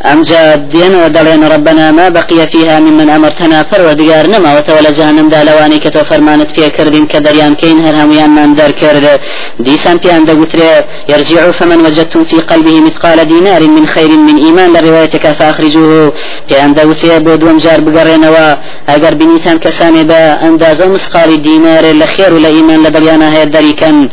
أمجا 0.06 0.56
دين 0.56 0.96
ودلين 0.96 1.44
ربنا 1.44 1.92
ما 1.92 2.10
بقي 2.10 2.48
فيها 2.48 2.80
ممن 2.80 3.10
أمرتنا 3.10 3.64
فروردگار 3.64 4.28
نما 4.28 4.58
وتولى 4.58 4.92
جهنم 4.92 5.30
دالواني 5.30 5.80
كتو 5.80 6.04
فرمانت 6.04 6.52
فيها 6.52 6.68
كردين 6.68 7.06
كدريان 7.06 7.56
كين 7.56 7.86
هر 7.86 7.96
هميان 8.04 8.30
من 8.30 8.56
در 8.56 8.72
كرد. 8.72 9.20
ديسان 9.60 9.98
بيان 9.98 10.26
دقوتري 10.26 10.84
يرجعوا 11.10 11.52
فمن 11.52 11.86
وجدتم 11.86 12.26
في 12.26 12.36
قلبه 12.36 12.80
مثقال 12.80 13.28
دينار 13.28 13.62
من 13.62 13.88
خير 13.88 14.08
من 14.08 14.38
إيمان 14.38 14.74
لروايتك 14.74 15.28
فأخرجوه. 15.28 16.14
بيان 16.50 16.74
دقوتري 16.74 17.20
بودوم 17.20 17.58
جار 17.58 17.82
بقرينوا. 17.82 18.56
اگر 18.90 19.14
بنيتان 19.14 19.58
كساني 19.58 20.04
با 20.04 20.48
اندازو 20.48 20.88
مسقال 20.88 21.42
دينار 21.42 21.86
لخير 21.92 22.38
لإيمان 22.38 22.84
لبريانا 22.84 23.34
هي 23.34 23.46
دريكا. 23.46 24.10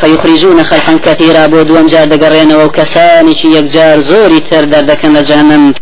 فيخرجون 0.00 0.62
خلقا 0.62 0.98
كثيرا 1.04 1.46
بودوم 1.46 1.86
جار 1.86 2.06
بقرينوا. 2.06 2.64
وكساني 2.64 3.36
يكجار 3.44 4.00
زوري 4.00 4.40
تردد 4.50 4.91
كان 4.94 5.22
جهنم 5.22 5.74